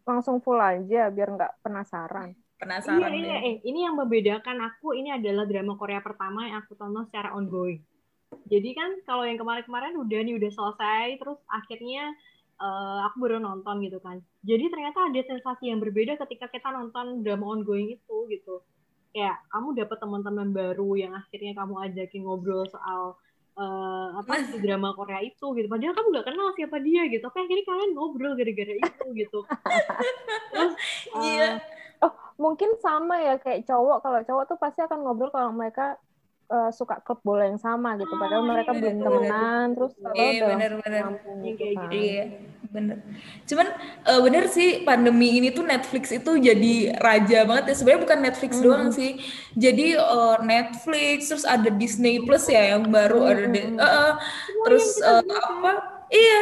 Langsung 0.03 0.37
full 0.41 0.59
aja 0.59 1.03
biar 1.09 1.29
nggak 1.31 1.53
penasaran. 1.63 2.35
penasaran 2.59 2.99
Iya, 2.99 3.09
iya, 3.13 3.37
eh, 3.45 3.57
ini 3.63 3.85
yang 3.85 3.95
membedakan 3.95 4.59
aku, 4.63 4.95
ini 4.95 5.11
adalah 5.11 5.47
drama 5.47 5.75
Korea 5.75 5.99
pertama 5.99 6.47
yang 6.47 6.63
aku 6.63 6.75
tonton 6.75 7.07
secara 7.07 7.35
ongoing. 7.35 7.83
Jadi 8.47 8.71
kan 8.73 8.91
kalau 9.03 9.23
yang 9.23 9.37
kemarin-kemarin 9.37 9.95
udah 9.95 10.21
nih 10.23 10.35
udah 10.39 10.51
selesai, 10.51 11.21
terus 11.21 11.39
akhirnya 11.47 12.15
eh, 12.63 12.99
aku 13.11 13.17
baru 13.19 13.43
nonton 13.43 13.83
gitu 13.83 13.99
kan. 13.99 14.23
Jadi 14.47 14.71
ternyata 14.71 15.11
ada 15.11 15.21
sensasi 15.27 15.75
yang 15.75 15.83
berbeda 15.83 16.15
ketika 16.23 16.47
kita 16.47 16.71
nonton 16.71 17.27
drama 17.27 17.59
ongoing 17.59 17.99
itu 17.99 18.17
gitu. 18.31 18.63
Kayak 19.11 19.43
kamu 19.51 19.69
dapat 19.77 19.99
teman-teman 20.01 20.49
baru 20.55 20.91
yang 20.97 21.13
akhirnya 21.19 21.53
kamu 21.59 21.75
ajakin 21.91 22.23
ngobrol 22.23 22.65
soal 22.71 23.19
eh, 23.59 24.09
apa 24.17 24.33
di 24.55 24.59
drama 24.65 24.95
Korea 24.95 25.21
itu 25.21 25.47
gitu. 25.59 25.67
Padahal 25.67 25.95
kamu 25.99 26.09
nggak 26.15 26.27
kenal 26.31 26.49
siapa 26.55 26.77
dia 26.79 27.03
gitu. 27.11 27.23
Tapi 27.27 27.39
akhirnya 27.43 27.65
kalian 27.67 27.91
ngobrol 27.99 28.33
gara-gara 28.39 28.75
itu 28.79 29.07
gitu. 29.19 29.39
Terus 30.55 30.73
eh, 31.19 31.21
Iya. 31.21 31.51
Mungkin 32.41 32.75
sama 32.83 33.23
ya 33.23 33.35
kayak 33.39 33.69
cowok. 33.69 34.03
Kalau 34.03 34.21
cowok 34.27 34.45
tuh 34.51 34.59
pasti 34.59 34.81
akan 34.83 34.99
ngobrol 35.05 35.31
kalau 35.31 35.55
mereka 35.55 36.01
eh, 36.53 36.71
suka 36.71 36.95
klub 37.05 37.21
bola 37.25 37.49
yang 37.49 37.61
sama 37.61 37.97
gitu. 37.97 38.13
Padahal 38.13 38.43
Ah, 38.45 38.51
mereka 38.53 38.71
iya, 38.73 38.81
belum 38.81 38.95
bener, 38.95 39.07
temenan. 39.09 39.67
Terus 39.77 39.93
Iya, 39.97 40.49
nyambung 40.93 41.39
Yang 41.41 41.49
gitu 41.49 41.65
kan. 41.77 41.91
Iya, 41.93 42.23
bener. 42.73 42.97
Cuman 43.49 43.67
eh, 44.09 44.21
bener 44.25 44.45
sih 44.49 44.69
pandemi 44.87 45.29
ini 45.39 45.49
tuh 45.53 45.65
Netflix 45.67 46.05
itu 46.13 46.31
jadi 46.39 46.75
raja 47.01 47.39
banget 47.49 47.65
ya. 47.73 47.75
Sebenarnya 47.77 48.03
bukan 48.07 48.21
Netflix 48.21 48.53
Hmm. 48.59 48.65
doang 48.65 48.89
sih. 48.93 49.11
Jadi 49.57 49.87
eh, 49.97 50.37
Netflix 50.45 51.19
terus 51.33 51.47
ada 51.49 51.69
Disney 51.73 52.21
Plus 52.25 52.45
ya 52.49 52.77
yang 52.77 52.85
baru 52.89 53.19
Hmm, 53.25 53.31
ada. 53.33 53.45
di- 53.49 53.67
hmm, 53.67 53.79
eh, 53.81 53.93
eh, 54.05 54.13
terus 54.65 54.87
eh, 55.01 55.23
apa? 55.25 55.73
Iya. 56.13 56.41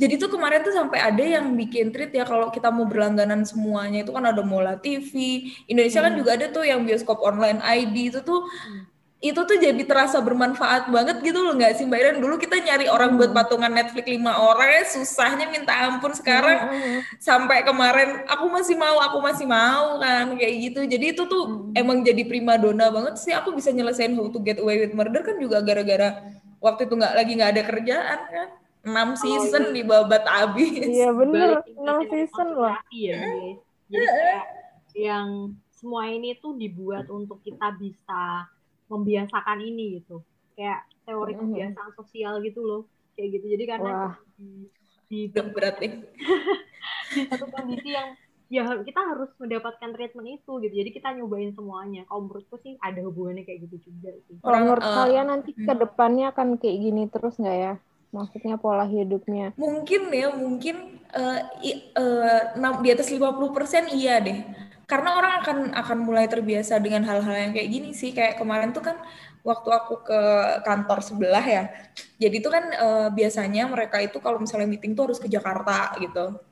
Jadi 0.00 0.16
tuh 0.16 0.32
kemarin 0.32 0.64
tuh 0.64 0.72
sampai 0.72 0.96
ada 0.96 1.20
yang 1.20 1.52
bikin 1.52 1.92
tweet 1.92 2.08
ya 2.16 2.24
kalau 2.24 2.48
kita 2.48 2.72
mau 2.72 2.88
berlangganan 2.88 3.44
semuanya 3.44 4.00
itu 4.00 4.12
kan 4.16 4.24
ada 4.24 4.40
Mola 4.40 4.80
TV. 4.80 5.12
Indonesia 5.68 6.00
Hmm. 6.00 6.06
kan 6.08 6.14
juga 6.16 6.30
ada 6.40 6.46
tuh 6.48 6.64
yang 6.64 6.80
bioskop 6.88 7.20
online 7.20 7.60
ID 7.60 8.08
itu 8.08 8.24
tuh 8.24 8.48
itu 9.20 9.36
tuh 9.36 9.60
jadi 9.60 9.84
terasa 9.84 10.16
bermanfaat 10.24 10.88
banget 10.88 11.20
gitu 11.20 11.44
loh 11.44 11.52
nggak 11.52 11.76
sih 11.76 11.84
Mbak 11.84 12.00
Iren? 12.00 12.16
Dulu 12.24 12.40
kita 12.40 12.56
nyari 12.56 12.88
orang 12.88 13.20
buat 13.20 13.36
patungan 13.36 13.68
Netflix 13.68 14.08
lima 14.08 14.32
orang 14.32 14.80
ya 14.80 14.82
susahnya 14.88 15.44
minta 15.52 15.76
ampun 15.76 16.16
sekarang. 16.16 16.72
Hmm, 16.72 16.98
sampai 17.20 17.60
kemarin 17.60 18.24
aku 18.24 18.48
masih 18.48 18.80
mau 18.80 18.96
aku 18.96 19.20
masih 19.20 19.44
mau 19.44 20.00
kan 20.00 20.40
kayak 20.40 20.72
gitu. 20.72 20.80
Jadi 20.88 21.12
itu 21.12 21.22
tuh 21.28 21.68
emang 21.76 22.00
jadi 22.00 22.24
primadona 22.24 22.88
banget 22.88 23.20
sih. 23.20 23.36
Aku 23.36 23.52
bisa 23.52 23.68
nyelesain 23.68 24.16
How 24.16 24.32
to 24.32 24.40
Get 24.40 24.56
Away 24.56 24.88
with 24.88 24.96
Murder 24.96 25.20
kan 25.20 25.36
juga 25.36 25.60
gara-gara 25.60 26.24
waktu 26.64 26.88
itu 26.88 26.94
nggak 26.96 27.14
lagi 27.20 27.32
nggak 27.36 27.52
ada 27.52 27.62
kerjaan 27.68 28.20
kan. 28.24 28.48
Enam 28.80 29.12
season 29.20 29.76
di 29.76 29.84
babat 29.84 30.24
abis 30.24 30.80
Iya 30.80 31.12
bener. 31.12 31.60
6 31.76 32.08
season 32.08 32.46
loh. 32.56 32.72
konsentrasi 32.72 32.98
ya. 33.12 33.20
Jadi 33.92 34.06
kayak 34.08 34.44
yang 34.96 35.28
semua 35.76 36.08
ini 36.08 36.40
tuh 36.40 36.56
dibuat 36.56 37.04
untuk 37.12 37.44
kita 37.44 37.76
bisa 37.76 38.48
membiasakan 38.90 39.58
ini 39.62 40.02
gitu. 40.02 40.20
Kayak 40.58 40.80
teori 41.06 41.32
kebiasaan 41.38 41.90
sosial 41.96 42.34
gitu 42.46 42.60
loh. 42.66 42.80
Kayak 43.16 43.28
gitu. 43.38 43.46
Jadi 43.54 43.64
karena 43.70 43.90
Wah. 43.94 44.14
di, 44.36 44.50
di, 45.08 45.18
Udah 45.30 45.46
berat 45.54 45.76
nih 45.82 45.92
di 47.14 47.20
satu 47.26 47.46
kondisi 47.50 47.90
yang 47.94 48.08
ya 48.50 48.66
kita 48.82 49.00
harus 49.14 49.30
mendapatkan 49.38 49.90
treatment 49.94 50.28
itu 50.42 50.52
gitu. 50.62 50.74
Jadi 50.74 50.90
kita 50.90 51.08
nyobain 51.14 51.54
semuanya. 51.54 52.02
Kalau 52.10 52.26
menurutku 52.26 52.56
sih 52.66 52.74
ada 52.82 52.98
hubungannya 53.06 53.46
kayak 53.46 53.70
gitu 53.70 53.90
juga 53.90 54.10
sih. 54.26 54.36
Kalau 54.42 54.58
menurut 54.58 54.82
eh, 54.82 54.94
kalian 54.98 55.26
nanti 55.30 55.50
ke 55.54 55.72
depannya 55.74 56.24
akan 56.34 56.58
kayak 56.58 56.76
gini 56.82 57.02
terus 57.06 57.34
nggak 57.38 57.58
ya? 57.58 57.72
Maksudnya 58.10 58.58
pola 58.58 58.84
hidupnya. 58.90 59.54
mungkin 59.54 60.10
ya 60.10 60.28
mungkin 60.34 60.98
eh, 61.14 61.38
i- 61.62 61.82
enam- 62.58 62.82
di 62.82 62.88
atas 62.90 63.06
50% 63.14 63.86
iya 63.94 64.18
deh 64.18 64.38
karena 64.90 65.14
orang 65.14 65.32
akan 65.38 65.58
akan 65.70 65.98
mulai 66.02 66.26
terbiasa 66.26 66.82
dengan 66.82 67.06
hal-hal 67.06 67.30
yang 67.30 67.52
kayak 67.54 67.70
gini 67.70 67.90
sih. 67.94 68.10
Kayak 68.10 68.42
kemarin 68.42 68.74
tuh 68.74 68.82
kan 68.82 68.98
waktu 69.46 69.70
aku 69.70 70.02
ke 70.02 70.20
kantor 70.66 70.98
sebelah 70.98 71.44
ya. 71.46 71.70
Jadi 72.18 72.42
itu 72.42 72.50
kan 72.50 72.64
uh, 72.74 73.08
biasanya 73.14 73.70
mereka 73.70 74.02
itu 74.02 74.18
kalau 74.18 74.42
misalnya 74.42 74.66
meeting 74.66 74.98
tuh 74.98 75.06
harus 75.06 75.22
ke 75.22 75.30
Jakarta 75.30 75.94
gitu. 76.02 76.42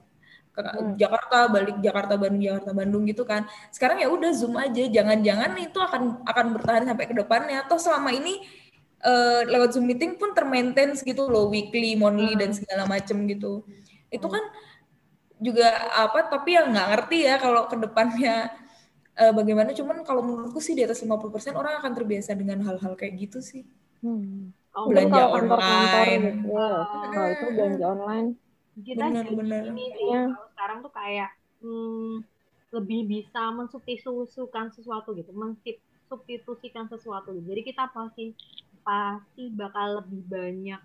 Ke 0.54 0.62
hmm. 0.62 0.94
Jakarta 0.94 1.50
balik 1.50 1.82
Jakarta 1.82 2.14
Bandung 2.14 2.42
Jakarta 2.46 2.70
Bandung 2.70 3.02
gitu 3.10 3.26
kan. 3.26 3.42
Sekarang 3.74 3.98
ya 3.98 4.06
udah 4.06 4.30
zoom 4.30 4.54
aja. 4.54 4.86
Jangan-jangan 4.86 5.58
itu 5.58 5.78
akan 5.82 6.22
akan 6.22 6.46
bertahan 6.54 6.86
sampai 6.86 7.06
ke 7.10 7.14
depannya. 7.18 7.66
Atau 7.66 7.82
selama 7.82 8.14
ini 8.14 8.46
uh, 9.02 9.42
lewat 9.50 9.74
zoom 9.74 9.90
meeting 9.90 10.14
pun 10.14 10.30
termaintain 10.30 10.94
gitu 10.94 11.26
loh. 11.26 11.50
Weekly 11.50 11.98
monthly 11.98 12.38
hmm. 12.38 12.40
dan 12.46 12.50
segala 12.54 12.86
macem 12.86 13.18
gitu. 13.26 13.66
Itu 14.14 14.30
kan 14.30 14.46
juga 15.38 15.70
apa 15.94 16.26
tapi 16.26 16.58
yang 16.58 16.74
nggak 16.74 16.88
ngerti 16.94 17.18
ya 17.26 17.38
kalau 17.38 17.70
ke 17.70 17.78
depannya 17.78 18.50
uh, 19.18 19.32
bagaimana 19.34 19.70
cuman 19.74 20.02
kalau 20.02 20.22
menurutku 20.22 20.58
sih 20.58 20.74
di 20.74 20.82
atas 20.82 21.02
50% 21.02 21.54
orang 21.54 21.78
akan 21.82 21.92
terbiasa 21.94 22.34
dengan 22.34 22.62
hal-hal 22.66 22.94
kayak 22.98 23.18
gitu 23.28 23.38
sih 23.38 23.62
hmm. 24.02 24.50
oh, 24.74 24.86
belanja 24.90 25.14
kalau 25.14 25.30
online 25.38 26.22
gitu, 26.42 26.54
ya. 26.54 26.74
kalau 27.14 27.28
itu 27.30 27.46
belanja 27.54 27.86
online 27.86 28.28
kita 28.78 29.04
bener, 29.10 29.26
bener. 29.34 29.62
ini 29.74 29.86
ya. 29.90 30.22
kalau 30.30 30.48
sekarang 30.54 30.78
tuh 30.82 30.92
kayak 30.94 31.30
hmm, 31.62 32.14
lebih 32.74 33.00
bisa 33.06 33.42
mensubstitusikan 33.54 34.70
sesuatu 34.70 35.14
gitu 35.14 35.30
mensubstitusikan 35.34 36.86
sesuatu 36.86 37.34
gitu. 37.34 37.46
jadi 37.46 37.62
kita 37.62 37.84
pasti 37.90 38.34
pasti 38.86 39.52
bakal 39.52 40.02
lebih 40.02 40.22
banyak 40.30 40.80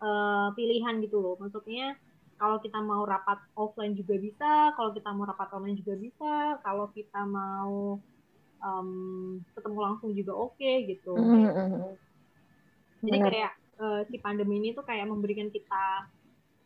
uh, 0.00 0.48
pilihan 0.52 1.00
gitu 1.04 1.20
loh 1.20 1.34
maksudnya 1.40 1.96
kalau 2.42 2.58
kita 2.58 2.82
mau 2.82 3.06
rapat 3.06 3.38
offline 3.54 3.94
juga 3.94 4.18
bisa, 4.18 4.74
kalau 4.74 4.90
kita 4.90 5.14
mau 5.14 5.30
rapat 5.30 5.46
online 5.54 5.78
juga 5.78 5.94
bisa, 5.94 6.58
kalau 6.66 6.90
kita 6.90 7.22
mau 7.22 8.02
um, 8.58 8.90
ketemu 9.54 9.78
langsung 9.78 10.10
juga 10.10 10.34
oke 10.34 10.58
okay, 10.58 10.90
gitu. 10.90 11.14
Mm-hmm. 11.14 11.94
Jadi 13.06 13.18
Benar. 13.22 13.30
kayak 13.30 13.52
uh, 13.78 14.00
si 14.10 14.18
pandemi 14.18 14.58
ini 14.58 14.74
tuh 14.74 14.82
kayak 14.82 15.06
memberikan 15.06 15.54
kita 15.54 16.10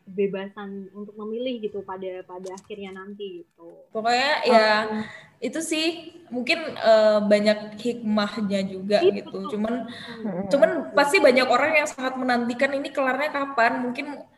kebebasan 0.09 0.89
untuk 0.97 1.12
memilih 1.19 1.69
gitu 1.69 1.85
pada 1.85 2.25
pada 2.25 2.57
akhirnya 2.57 2.97
nanti 2.97 3.45
gitu. 3.45 3.85
Pokoknya 3.93 4.33
ya 4.49 4.69
um, 4.89 5.05
itu 5.45 5.61
sih 5.61 6.17
mungkin 6.33 6.73
uh, 6.81 7.21
banyak 7.21 7.77
hikmahnya 7.77 8.65
juga 8.65 9.05
itu. 9.05 9.21
gitu. 9.21 9.53
Cuman 9.53 9.93
hmm. 10.25 10.49
cuman 10.49 10.71
pasti 10.97 11.21
banyak 11.21 11.45
orang 11.45 11.85
yang 11.85 11.89
sangat 11.91 12.17
menantikan 12.17 12.73
ini 12.73 12.89
kelarnya 12.89 13.29
kapan. 13.29 13.85
Mungkin 13.85 14.36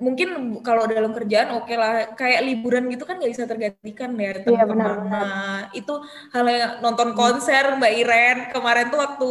mungkin 0.00 0.64
kalau 0.64 0.88
dalam 0.88 1.12
kerjaan 1.12 1.60
oke 1.60 1.68
okay 1.68 1.76
lah 1.76 2.16
kayak 2.16 2.40
liburan 2.40 2.88
gitu 2.88 3.04
kan 3.04 3.20
nggak 3.20 3.32
bisa 3.36 3.44
tergantikan 3.44 4.16
ya 4.16 4.32
iya, 4.48 4.64
benar, 4.64 4.96
benar. 5.04 5.24
itu 5.76 5.94
hal 6.32 6.44
yang 6.48 6.72
nonton 6.80 7.12
konser 7.12 7.76
Mbak 7.76 7.92
Iren 8.00 8.38
kemarin 8.48 8.88
tuh 8.88 9.00
waktu 9.04 9.28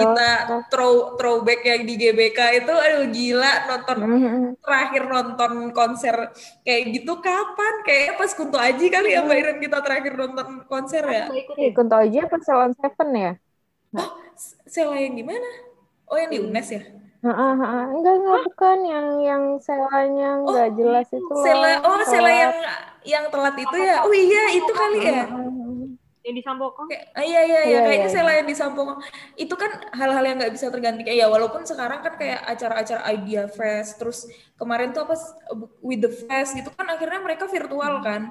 kita 0.00 0.28
throw 0.72 1.20
throwback 1.20 1.60
yang 1.68 1.84
di 1.84 1.94
GBK 2.00 2.64
itu 2.64 2.72
aduh 2.72 3.04
gila 3.12 3.52
nonton 3.68 3.96
mm-hmm. 4.00 4.44
terakhir 4.64 5.02
nonton 5.04 5.52
konser 5.76 6.16
kayak 6.64 6.82
gitu 6.96 7.12
kapan? 7.20 7.74
Kayak 7.84 8.16
pas 8.16 8.32
Kunto 8.32 8.56
Aji 8.56 8.86
kali 8.88 9.12
ya 9.12 9.20
Mbak 9.20 9.36
Iren 9.36 9.58
kita 9.60 9.78
terakhir 9.84 10.12
nonton 10.16 10.64
konser 10.64 11.04
ya? 11.04 11.28
eh, 11.60 11.70
Kunto 11.76 11.92
Aji 11.92 12.24
apa 12.24 12.40
Selon 12.40 12.72
Seven 12.72 13.08
ya? 13.12 13.32
Oh 13.92 14.10
Sela 14.64 14.96
yang 14.96 15.12
di 15.12 15.24
mana? 15.24 15.50
Oh 16.08 16.16
yang 16.16 16.32
di 16.32 16.40
UNES 16.40 16.68
ya 16.72 16.82
Heeh, 17.26 17.52
heeh. 17.58 17.84
Enggak, 17.90 18.14
enggak 18.22 18.40
bukan 18.46 18.78
yang 18.86 19.06
yang 19.18 19.42
selanya 19.58 20.30
enggak 20.38 20.68
oh, 20.70 20.74
jelas 20.78 21.08
itu 21.10 21.32
loh. 21.34 21.42
Sela, 21.42 21.70
oh, 21.82 22.00
sela 22.06 22.30
yang 22.30 22.54
yang 23.02 23.24
telat 23.34 23.56
itu 23.58 23.76
ya. 23.82 23.96
Oh 24.06 24.14
iya, 24.14 24.44
itu 24.54 24.72
kali 24.72 24.98
ya. 25.02 25.26
Yang 26.26 26.34
di 26.38 26.42
Sampokong. 26.42 26.86
Ah, 27.14 27.22
iya, 27.22 27.40
iya, 27.46 27.60
iya, 27.70 27.78
kayaknya 27.86 28.10
iya. 28.10 28.14
sela 28.14 28.32
yang 28.34 28.46
di 28.46 28.54
Sampokong. 28.54 28.98
Itu 29.34 29.54
kan 29.58 29.70
hal-hal 29.94 30.22
yang 30.22 30.36
nggak 30.38 30.54
bisa 30.54 30.70
tergantikan. 30.70 31.14
Ya, 31.14 31.26
walaupun 31.26 31.66
sekarang 31.66 32.02
kan 32.02 32.14
kayak 32.14 32.46
acara-acara 32.46 33.02
Idea 33.10 33.50
Fest, 33.50 33.98
terus 33.98 34.26
kemarin 34.54 34.94
tuh 34.94 35.06
apa 35.06 35.14
with 35.82 36.02
the 36.02 36.10
fest 36.10 36.54
gitu 36.54 36.70
kan 36.74 36.86
akhirnya 36.90 37.20
mereka 37.22 37.46
virtual 37.46 38.02
kan 38.02 38.30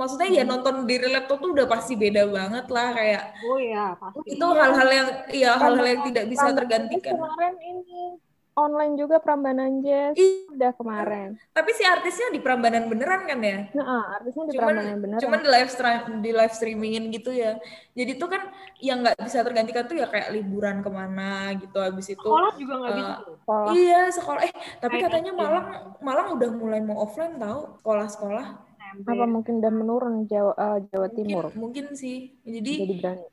maksudnya 0.00 0.28
ya 0.32 0.44
hmm. 0.48 0.50
nonton 0.56 0.74
di 0.88 0.96
laptop 0.96 1.44
tuh 1.44 1.52
udah 1.52 1.66
pasti 1.68 1.92
beda 2.00 2.24
banget 2.24 2.66
lah 2.72 2.88
kayak 2.96 3.22
oh 3.44 3.60
ya 3.60 3.92
pasti. 4.00 4.32
Itu 4.32 4.46
hal-hal 4.56 4.88
yang 4.88 5.08
ya 5.28 5.50
hal-hal 5.60 5.86
yang 5.86 6.02
tidak 6.08 6.24
bisa 6.32 6.48
tergantikan. 6.56 7.20
kemarin 7.20 7.54
ini 7.60 8.16
online 8.60 8.94
juga 8.98 9.16
Prambanan 9.22 9.80
Jazz. 9.80 10.14
Udah 10.52 10.72
kemarin. 10.76 11.38
Tapi 11.54 11.70
si 11.72 11.82
artisnya 11.86 12.28
di 12.34 12.40
Prambanan 12.42 12.90
beneran 12.90 13.24
kan 13.24 13.40
ya? 13.40 13.70
Nah, 13.72 14.20
artisnya 14.20 14.44
di 14.50 14.52
cuman, 14.56 14.74
Prambanan 14.74 14.96
beneran. 15.00 15.20
cuman 15.22 15.38
di 15.40 15.48
live 15.48 15.70
stream 15.70 16.00
di 16.20 16.30
live 16.34 16.54
streamingin 16.54 17.04
gitu 17.14 17.30
ya. 17.32 17.56
Jadi 17.96 18.12
tuh 18.20 18.28
kan 18.28 18.42
yang 18.82 19.00
nggak 19.00 19.16
bisa 19.22 19.40
tergantikan 19.40 19.84
tuh 19.88 19.96
ya 19.96 20.06
kayak 20.08 20.28
liburan 20.34 20.84
ke 20.84 20.90
mana 20.92 21.54
gitu 21.56 21.78
habis 21.80 22.06
itu 22.12 22.20
sekolah 22.20 22.52
juga 22.56 22.74
nggak 22.80 22.92
uh, 22.92 22.98
bisa 22.98 23.14
sekolah. 23.20 23.70
iya 23.76 24.00
sekolah. 24.12 24.40
Eh 24.44 24.52
tapi 24.80 24.96
katanya 25.00 25.32
Malang 25.32 25.66
Malang 26.04 26.28
udah 26.36 26.48
mulai 26.52 26.80
mau 26.84 27.00
offline 27.04 27.36
tahu 27.40 27.80
sekolah-sekolah 27.80 28.69
apa 29.06 29.24
mungkin 29.26 29.62
udah 29.62 29.72
menurun 29.72 30.14
Jawa 30.26 30.52
uh, 30.56 30.78
Jawa 30.90 31.08
mungkin, 31.08 31.16
Timur? 31.16 31.44
Mungkin 31.54 31.84
sih. 31.94 32.34
Jadi, 32.42 32.72
Jadi 32.86 32.94
berani. 32.98 33.24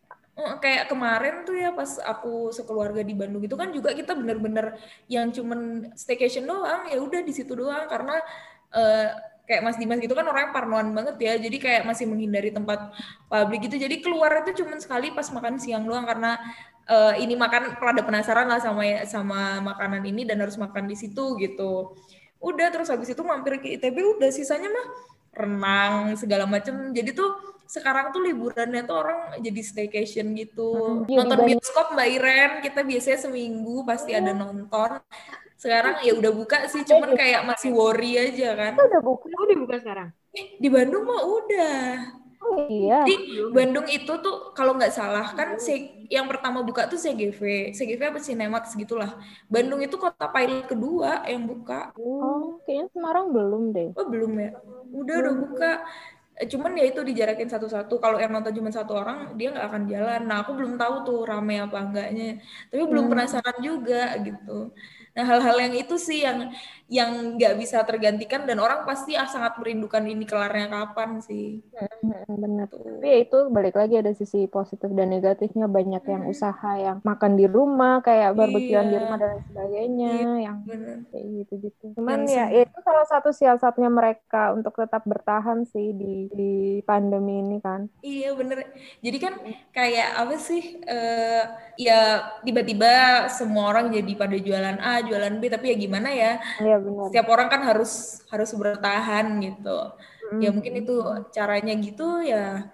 Kayak 0.62 0.94
kemarin 0.94 1.36
tuh 1.50 1.58
ya 1.58 1.74
pas 1.74 1.98
aku 1.98 2.54
sekeluarga 2.54 3.02
di 3.02 3.18
Bandung 3.18 3.42
itu 3.42 3.58
kan 3.58 3.74
juga 3.74 3.98
kita 3.98 4.14
bener-bener 4.14 4.78
yang 5.10 5.34
cuman 5.34 5.90
staycation 5.98 6.46
doang 6.46 6.86
ya 6.94 7.02
udah 7.02 7.26
di 7.26 7.34
situ 7.34 7.58
doang 7.58 7.90
karena 7.90 8.22
uh, 8.70 9.18
kayak 9.48 9.64
Mas 9.64 9.80
Dimas 9.80 9.98
gitu 9.98 10.14
kan 10.14 10.28
orangnya 10.28 10.52
parnoan 10.52 10.92
banget 10.92 11.16
ya 11.24 11.34
jadi 11.40 11.58
kayak 11.58 11.82
masih 11.88 12.06
menghindari 12.06 12.52
tempat 12.52 12.92
publik 13.32 13.66
gitu 13.66 13.80
jadi 13.80 13.96
keluar 14.04 14.44
itu 14.44 14.62
cuman 14.62 14.78
sekali 14.78 15.10
pas 15.16 15.26
makan 15.32 15.56
siang 15.58 15.88
doang 15.88 16.04
karena 16.04 16.36
uh, 16.92 17.16
ini 17.16 17.34
makan 17.40 17.80
rada 17.80 18.04
penasaran 18.04 18.46
lah 18.52 18.60
sama 18.60 19.08
sama 19.08 19.64
makanan 19.64 20.04
ini 20.04 20.28
dan 20.28 20.44
harus 20.44 20.60
makan 20.60 20.86
di 20.92 21.00
situ 21.00 21.40
gitu 21.40 21.96
udah 22.44 22.68
terus 22.70 22.92
habis 22.92 23.10
itu 23.10 23.24
mampir 23.24 23.58
ke 23.64 23.80
ITB 23.80 24.20
udah 24.20 24.30
sisanya 24.30 24.70
mah 24.70 24.88
renang 25.38 26.18
segala 26.18 26.50
macam 26.50 26.90
jadi 26.90 27.14
tuh 27.14 27.48
sekarang 27.68 28.16
tuh 28.16 28.24
liburannya 28.24 28.88
tuh 28.88 28.96
orang 28.96 29.20
jadi 29.44 29.60
staycation 29.60 30.32
gitu. 30.40 31.04
Hmm, 31.04 31.12
nonton 31.12 31.44
bioskop 31.44 31.92
mbak 31.94 32.08
Iren. 32.16 32.52
Kita 32.64 32.82
biasanya 32.88 33.20
seminggu 33.28 33.84
pasti 33.84 34.16
ada 34.16 34.32
nonton. 34.32 35.04
Sekarang 35.60 36.00
ya 36.00 36.16
udah 36.16 36.32
buka 36.32 36.72
sih 36.72 36.88
cuman 36.88 37.12
kayak 37.20 37.44
masih 37.44 37.76
worry 37.76 38.16
aja 38.16 38.56
kan. 38.56 38.74
Udah 38.80 39.04
buka 39.04 39.28
udah 39.28 39.58
buka 39.60 39.76
sekarang? 39.84 40.10
Eh, 40.32 40.56
di 40.56 40.72
Bandung 40.72 41.04
mah 41.04 41.22
udah 41.28 41.78
Oh 42.38 42.58
iya. 42.70 43.02
Di 43.04 43.16
Bandung 43.50 43.88
itu 43.90 44.14
tuh 44.22 44.54
kalau 44.54 44.78
nggak 44.78 44.94
salah 44.94 45.34
kan 45.34 45.58
si, 45.58 46.06
yang 46.08 46.30
pertama 46.30 46.62
buka 46.62 46.86
tuh 46.86 46.98
CGV, 46.98 47.74
CGV 47.74 48.02
apa 48.14 48.20
Cinemax 48.22 48.78
gitulah. 48.78 49.18
Bandung 49.50 49.82
itu 49.82 49.98
kota 49.98 50.30
pilot 50.30 50.70
kedua 50.70 51.26
yang 51.26 51.50
buka. 51.50 51.92
Oh, 51.98 52.62
kayaknya 52.64 52.94
Semarang 52.94 53.34
belum 53.34 53.64
deh. 53.74 53.90
Oh 53.98 54.06
belum 54.06 54.32
ya? 54.38 54.52
Udah 54.94 55.16
udah 55.26 55.34
buka. 55.34 55.72
Cuman 56.38 56.78
ya 56.78 56.86
itu 56.86 57.02
dijarakin 57.02 57.50
satu-satu. 57.50 57.98
Kalau 57.98 58.22
yang 58.22 58.30
nonton 58.30 58.54
cuma 58.54 58.70
satu 58.70 58.94
orang, 58.94 59.34
dia 59.34 59.50
nggak 59.50 59.68
akan 59.74 59.84
jalan. 59.90 60.22
Nah 60.30 60.38
aku 60.46 60.54
belum 60.54 60.78
tahu 60.78 60.96
tuh 61.02 61.20
rame 61.26 61.58
apa 61.58 61.78
enggaknya. 61.82 62.38
Tapi 62.70 62.84
belum 62.86 63.10
hmm. 63.10 63.14
penasaran 63.18 63.58
juga 63.66 64.14
gitu. 64.22 64.70
Nah, 65.18 65.26
hal-hal 65.26 65.58
yang 65.58 65.74
itu 65.74 65.98
sih 65.98 66.22
yang 66.22 66.54
yang 66.88 67.36
nggak 67.36 67.60
bisa 67.60 67.84
tergantikan 67.84 68.48
dan 68.48 68.64
orang 68.64 68.88
pasti 68.88 69.18
ah, 69.20 69.28
sangat 69.28 69.60
merindukan 69.60 70.00
ini 70.08 70.24
kelarnya 70.24 70.72
kapan 70.72 71.20
sih. 71.20 71.60
Benar. 72.30 72.70
Tuh. 72.70 73.02
Tapi 73.02 73.08
ya 73.08 73.18
itu 73.26 73.38
balik 73.50 73.76
lagi 73.76 73.98
ada 73.98 74.14
sisi 74.14 74.46
positif 74.46 74.88
dan 74.94 75.12
negatifnya 75.12 75.66
banyak 75.68 76.00
hmm. 76.06 76.14
yang 76.14 76.24
usaha 76.30 76.72
yang 76.78 76.98
makan 77.02 77.34
di 77.34 77.50
rumah 77.50 78.00
kayak 78.06 78.38
barbekyuan 78.38 78.88
iya. 78.88 78.94
di 78.94 78.98
rumah 79.04 79.18
dan 79.20 79.36
sebagainya 79.52 80.12
iya, 80.16 80.32
yang 80.48 80.58
bener. 80.64 80.98
kayak 81.12 81.26
gitu-gitu. 81.44 81.86
Cuman 81.98 82.24
ya, 82.30 82.48
ya 82.54 82.62
itu 82.64 82.80
salah 82.86 83.08
satu 83.10 83.30
siasatnya 83.34 83.90
mereka 83.90 84.54
untuk 84.54 84.78
tetap 84.78 85.04
bertahan 85.04 85.66
sih 85.68 85.92
di 85.92 86.30
di 86.32 86.54
pandemi 86.86 87.42
ini 87.42 87.58
kan. 87.58 87.90
Iya 88.06 88.38
bener. 88.38 88.64
Jadi 89.02 89.18
kan 89.18 89.34
kayak 89.74 90.10
apa 90.24 90.36
sih 90.38 90.80
uh, 90.86 91.44
ya 91.76 92.32
tiba-tiba 92.46 93.28
semua 93.28 93.76
orang 93.76 93.92
jadi 93.92 94.12
pada 94.16 94.38
jualan 94.40 94.78
A 94.80 95.07
jualan 95.10 95.36
B 95.40 95.44
tapi 95.48 95.66
ya 95.72 95.76
gimana 95.80 96.10
ya? 96.12 96.32
Iya, 96.60 96.78
benar. 96.84 97.04
setiap 97.10 97.28
orang 97.32 97.48
kan 97.48 97.62
harus 97.64 98.22
harus 98.32 98.52
bertahan 98.54 99.40
gitu. 99.44 99.80
Mm. 100.28 100.44
ya 100.44 100.50
mungkin 100.52 100.74
itu 100.84 100.96
caranya 101.32 101.72
gitu 101.80 102.20
ya 102.20 102.68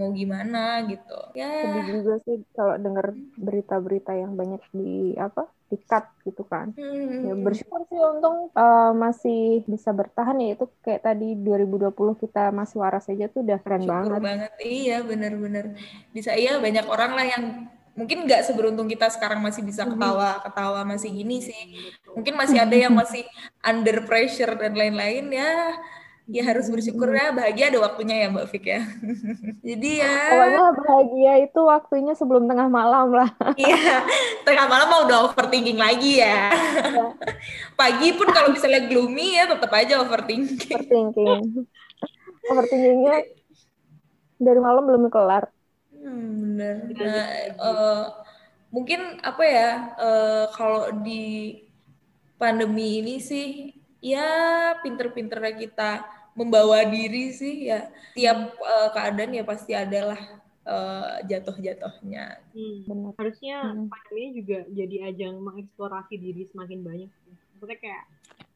mau 0.00 0.16
gimana 0.16 0.80
gitu. 0.88 1.20
Ya. 1.36 1.68
Sedih 1.68 2.00
juga 2.00 2.14
sih 2.24 2.40
kalau 2.56 2.80
dengar 2.80 3.12
berita-berita 3.36 4.16
yang 4.16 4.32
banyak 4.32 4.64
di 4.72 5.12
apa 5.20 5.44
di 5.68 5.76
cut 5.84 6.08
gitu 6.24 6.42
kan. 6.48 6.72
Hmm. 6.74 7.30
ya 7.30 7.34
bersyukur 7.36 7.84
sih 7.86 8.00
untung 8.00 8.48
uh, 8.56 8.96
masih 8.96 9.68
bisa 9.68 9.92
bertahan. 9.92 10.40
Ya 10.40 10.56
itu 10.56 10.72
kayak 10.80 11.04
tadi 11.04 11.36
2020 11.36 11.92
kita 12.16 12.48
masih 12.48 12.80
waras 12.80 13.12
aja 13.12 13.28
tuh 13.28 13.44
udah 13.44 13.60
keren 13.60 13.84
banget. 13.84 14.20
banget. 14.24 14.52
Iya 14.64 15.04
benar-benar. 15.04 15.76
Bisa 16.16 16.32
iya 16.32 16.56
banyak 16.56 16.86
orang 16.88 17.12
lah 17.12 17.26
yang 17.28 17.44
mungkin 18.00 18.24
nggak 18.24 18.48
seberuntung 18.48 18.88
kita 18.88 19.12
sekarang 19.12 19.44
masih 19.44 19.60
bisa 19.60 19.84
mm-hmm. 19.84 20.00
ketawa 20.00 20.30
ketawa 20.40 20.80
masih 20.88 21.12
gini 21.12 21.44
sih 21.44 21.62
mungkin 22.16 22.32
masih 22.32 22.56
ada 22.64 22.72
yang 22.72 22.96
masih 23.00 23.28
under 23.60 24.08
pressure 24.08 24.56
dan 24.56 24.72
lain-lain 24.72 25.28
ya 25.28 25.76
ya 26.30 26.46
harus 26.46 26.70
bersyukur 26.70 27.10
ya 27.10 27.34
bahagia 27.34 27.74
ada 27.74 27.82
waktunya 27.82 28.22
ya 28.22 28.26
Mbak 28.30 28.46
Fik 28.54 28.64
ya. 28.70 28.86
Jadi 29.66 29.90
ya 29.98 30.14
Pokoknya 30.30 30.62
bahagia 30.78 31.32
itu 31.42 31.60
waktunya 31.66 32.14
sebelum 32.14 32.46
tengah 32.46 32.70
malam 32.70 33.10
lah. 33.10 33.34
iya 33.58 34.06
tengah 34.46 34.70
malam 34.70 34.86
mau 34.86 35.02
udah 35.10 35.26
overthinking 35.26 35.82
lagi 35.82 36.22
ya. 36.22 36.54
Pagi 37.74 38.14
pun 38.14 38.30
kalau 38.30 38.54
misalnya 38.54 38.86
gloomy 38.86 39.42
ya 39.42 39.50
tetap 39.50 39.74
aja 39.74 39.98
overthinking. 40.06 40.70
Overthinking. 40.70 41.66
Overthinkingnya 42.46 43.16
dari 44.38 44.60
malam 44.62 44.86
belum 44.86 45.10
kelar. 45.10 45.50
Hmm, 46.00 46.56
bener. 46.56 46.74
Nah, 46.96 47.24
eh, 47.52 48.04
mungkin 48.72 49.00
apa 49.20 49.44
ya 49.44 49.70
eh, 50.00 50.44
kalau 50.56 50.88
di 51.04 51.24
pandemi 52.40 53.04
ini 53.04 53.20
sih 53.20 53.76
ya 54.00 54.24
pinter-pinternya 54.80 55.54
kita 55.60 55.90
membawa 56.32 56.86
diri 56.88 57.36
sih 57.36 57.68
ya 57.68 57.92
tiap 58.16 58.56
eh, 58.56 58.88
keadaan 58.96 59.36
ya 59.36 59.44
pasti 59.44 59.72
adalah 59.76 60.16
eh, 60.64 61.16
jatuh-jatuhnya. 61.28 62.24
Hmm. 62.56 62.76
Benar. 62.88 63.12
Harusnya 63.20 63.56
Hmm. 63.60 63.92
pandemi 63.92 64.18
ini 64.24 64.30
juga 64.40 64.58
jadi 64.72 64.96
ajang 65.12 65.34
mengeksplorasi 65.44 66.14
diri 66.16 66.48
semakin 66.48 66.80
banyak. 66.80 67.10
Maksudnya 67.54 67.78
kayak 67.78 68.04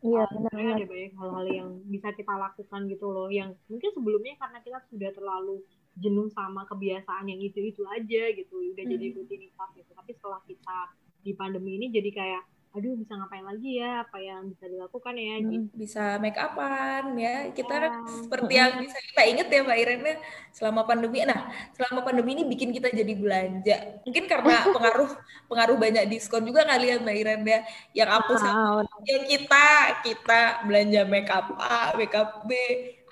Iya, 0.04 0.20
uh, 0.20 0.28
sebenarnya 0.28 0.52
benar-benar. 0.52 0.76
ada 0.76 0.87
banyak 0.92 1.12
hal-hal 1.16 1.46
yang 1.48 1.68
bisa 1.88 2.09
kita 2.12 2.35
lakukan 2.37 2.80
gitu 2.92 3.07
loh 3.09 3.28
yang 3.33 3.57
mungkin 3.72 3.88
sebelumnya 3.96 4.37
karena 4.37 4.61
kita 4.61 4.78
sudah 4.92 5.11
terlalu 5.16 5.64
jenuh 5.94 6.26
sama 6.30 6.66
kebiasaan 6.66 7.24
yang 7.26 7.38
itu-itu 7.38 7.87
aja 7.87 8.22
gitu 8.35 8.54
udah 8.74 8.85
jadi 8.85 9.07
Hmm. 9.11 9.16
rutinitas 9.22 9.68
gitu 9.78 9.90
tapi 9.94 10.11
setelah 10.12 10.40
kita 10.44 10.78
di 11.22 11.33
pandemi 11.33 11.78
ini 11.78 11.88
jadi 11.88 12.11
kayak 12.11 12.42
aduh 12.74 12.98
bisa 12.98 13.14
ngapain 13.14 13.46
lagi 13.46 13.78
ya 13.78 14.02
apa 14.02 14.18
yang 14.18 14.50
bisa 14.50 14.66
dilakukan 14.66 15.14
ya 15.14 15.38
Hmm. 15.38 15.46
gitu 15.46 15.66
Bisa 15.78 16.18
make 16.18 16.35
upan 16.35 17.14
ya. 17.14 17.54
Kita 17.54 17.74
Ya. 17.78 17.90
seperti 18.02 18.52
yang 18.59 18.83
bisa 18.83 18.98
kita 18.98 19.22
inget 19.30 19.46
ya 19.46 19.61
Mbak 19.62 19.78
Irene 19.78 20.12
selama 20.50 20.83
pandemi. 20.83 21.22
Nah, 21.22 21.38
selama 21.70 22.02
pandemi 22.02 22.35
ini 22.35 22.42
bikin 22.50 22.74
kita 22.74 22.90
jadi 22.90 23.14
belanja. 23.14 24.02
Mungkin 24.02 24.26
karena 24.26 24.54
pengaruh 24.74 25.07
pengaruh 25.46 25.76
banyak 25.78 26.02
diskon 26.11 26.42
juga 26.42 26.66
kali 26.66 26.90
ya 26.90 26.98
Mbak 26.98 27.14
Irene 27.14 27.46
ya. 27.46 27.61
Yang 27.94 28.11
aku 28.11 28.33
sama 28.42 28.83
Ah, 28.83 28.83
yang 29.07 29.22
kita 29.22 29.66
kita 30.02 30.40
belanja 30.66 31.00
make 31.07 31.30
up 31.30 31.54
A, 31.62 31.94
make 31.94 32.14
up 32.18 32.42
B. 32.42 32.52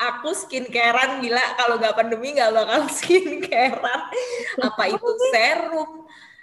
Aku 0.03 0.33
skincarean 0.33 1.21
gila 1.21 1.55
kalau 1.55 1.77
nggak 1.77 1.95
pandemi 1.95 2.33
nggak 2.33 2.51
bakal 2.51 2.81
skincarean. 2.97 4.01
Apa 4.59 4.85
itu 4.89 5.09
serum? 5.31 5.91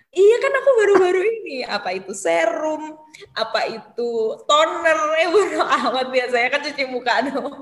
Iya 0.10 0.36
kan 0.39 0.54
aku 0.56 0.69
baru-baru 0.74 1.22
ini. 1.22 1.62
Apa 1.62 1.93
itu 1.93 2.12
serum? 2.12 2.98
Apa 3.34 3.67
itu 3.67 4.10
toner? 4.43 4.98
Ya 5.19 5.28
bodo 5.28 5.60
amat 5.60 6.08
biasanya 6.08 6.48
kan 6.50 6.62
cuci 6.62 6.84
muka 6.88 7.13
doang. 7.22 7.60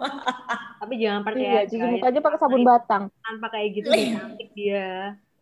tapi 0.78 0.94
jangan 0.96 1.20
Iya, 1.20 1.26
percaya 1.26 1.60
cuci 1.66 1.86
muka 1.90 2.06
aja 2.08 2.20
pakai 2.22 2.38
sabun 2.38 2.62
batang. 2.62 3.04
tanpa 3.20 3.48
kayak 3.50 3.70
gitu 3.74 3.88
Iya. 3.90 3.98
dia 3.98 4.14
cantik 4.16 4.50
dia 4.54 4.88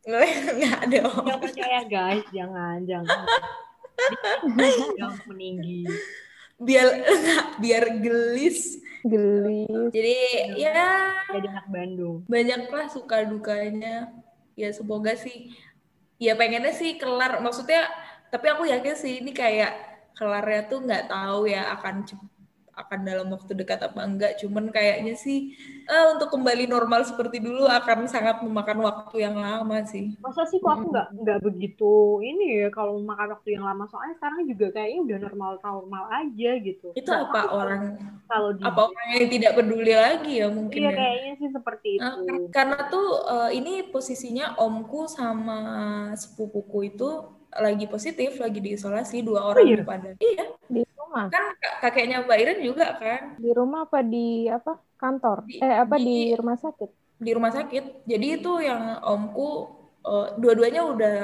Nggak 0.06 0.82
dong. 0.96 1.24
jangan 1.26 1.42
percaya 1.42 1.80
guys 1.86 2.26
jangan 2.32 2.78
jangan 2.82 3.20
jangan 4.98 5.20
meninggi 5.28 5.84
Biar 6.60 6.88
biar 7.64 7.84
gelis. 8.00 8.80
Gelis. 9.06 9.92
Jadi 9.94 10.16
ya. 10.58 11.14
Jadi 11.30 11.48
anak 11.52 11.68
Bandung. 11.70 12.26
Banyaklah 12.26 12.88
suka 12.90 13.24
dukanya. 13.28 14.10
Ya 14.58 14.70
semoga 14.72 15.14
sih. 15.14 15.54
Ya 16.18 16.34
pengennya 16.34 16.72
sih 16.72 16.96
kelar. 16.96 17.44
Maksudnya 17.44 17.86
tapi 18.32 18.52
aku 18.52 18.68
yakin 18.68 18.96
sih 18.98 19.22
ini 19.24 19.32
kayak 19.32 19.72
kelarnya 20.16 20.62
tuh 20.72 20.80
nggak 20.84 21.12
tahu 21.12 21.52
ya 21.52 21.76
akan 21.76 22.08
cep- 22.08 22.35
akan 22.76 23.00
dalam 23.08 23.28
waktu 23.32 23.52
dekat 23.56 23.80
apa 23.88 24.00
enggak 24.04 24.32
cuman 24.42 24.68
kayaknya 24.76 25.14
sih 25.16 25.56
eh, 25.88 26.06
untuk 26.14 26.28
kembali 26.34 26.68
normal 26.68 27.02
seperti 27.08 27.38
dulu 27.40 27.64
akan 27.68 28.06
sangat 28.12 28.44
memakan 28.44 28.80
waktu 28.84 29.16
yang 29.26 29.36
lama 29.40 29.78
sih 29.88 30.12
Masa 30.20 30.44
sih 30.50 30.60
kok 30.60 30.72
aku 30.76 30.86
nggak 30.92 31.08
nggak 31.22 31.40
begitu 31.46 31.86
ini 32.26 32.44
ya 32.66 32.68
kalau 32.74 32.98
makan 33.00 33.28
waktu 33.38 33.50
yang 33.56 33.64
lama 33.70 33.84
soalnya 33.88 34.16
sekarang 34.18 34.42
juga 34.52 34.66
kayaknya 34.76 35.00
udah 35.06 35.18
normal 35.26 35.52
normal 35.62 36.04
aja 36.20 36.50
gitu. 36.68 36.86
itu 36.98 37.10
Nggak 37.12 37.24
apa 37.30 37.42
orang 37.54 37.82
kalau 38.26 38.50
di 38.58 38.64
apa 38.66 38.82
orang 38.90 39.08
yang 39.16 39.28
tidak 39.30 39.52
peduli 39.58 39.94
lagi 39.94 40.34
ya 40.42 40.48
mungkin 40.50 40.80
iya 40.82 40.90
ya 40.90 40.98
kayaknya 40.98 41.34
sih 41.42 41.50
seperti 41.54 41.88
Eh, 41.96 42.02
itu. 42.02 42.22
kar- 42.28 42.50
karena 42.52 42.78
tuh 42.92 43.08
eh, 43.34 43.50
ini 43.60 43.72
posisinya 43.94 44.46
omku 44.60 45.00
sama 45.08 45.58
sepupuku 46.18 46.78
itu 46.92 47.10
lagi 47.56 47.86
positif, 47.88 48.36
lagi 48.44 48.60
diisolasi 48.60 49.24
dua 49.24 49.48
orang 49.48 49.64
iya? 49.64 49.76
di 49.80 49.86
Padang. 49.88 50.16
Iya, 50.20 50.44
rumah. 51.16 51.28
kan 51.34 51.44
kak- 51.62 51.78
kakeknya 51.82 52.18
Mbak 52.26 52.38
Iren 52.42 52.60
juga 52.68 52.86
kan 53.02 53.22
Di 53.44 53.50
rumah 53.60 53.80
apa 53.86 53.98
di 54.14 54.18
apa? 54.58 54.72
Kantor. 55.02 55.38
Di- 55.48 55.64
Eh, 55.64 55.74
apa 55.84 55.96
di- 55.96 56.06
di 56.06 56.14
rumah 56.40 56.58
sakit? 56.64 56.90
di 57.26 57.32
rumah 57.36 57.52
sakit. 57.58 57.84
Jadi 58.12 58.26
itu 58.42 58.52
yang 58.70 58.82
omku 59.14 59.48
eh, 60.06 60.28
dua-duanya 60.42 60.82
udah 60.94 61.16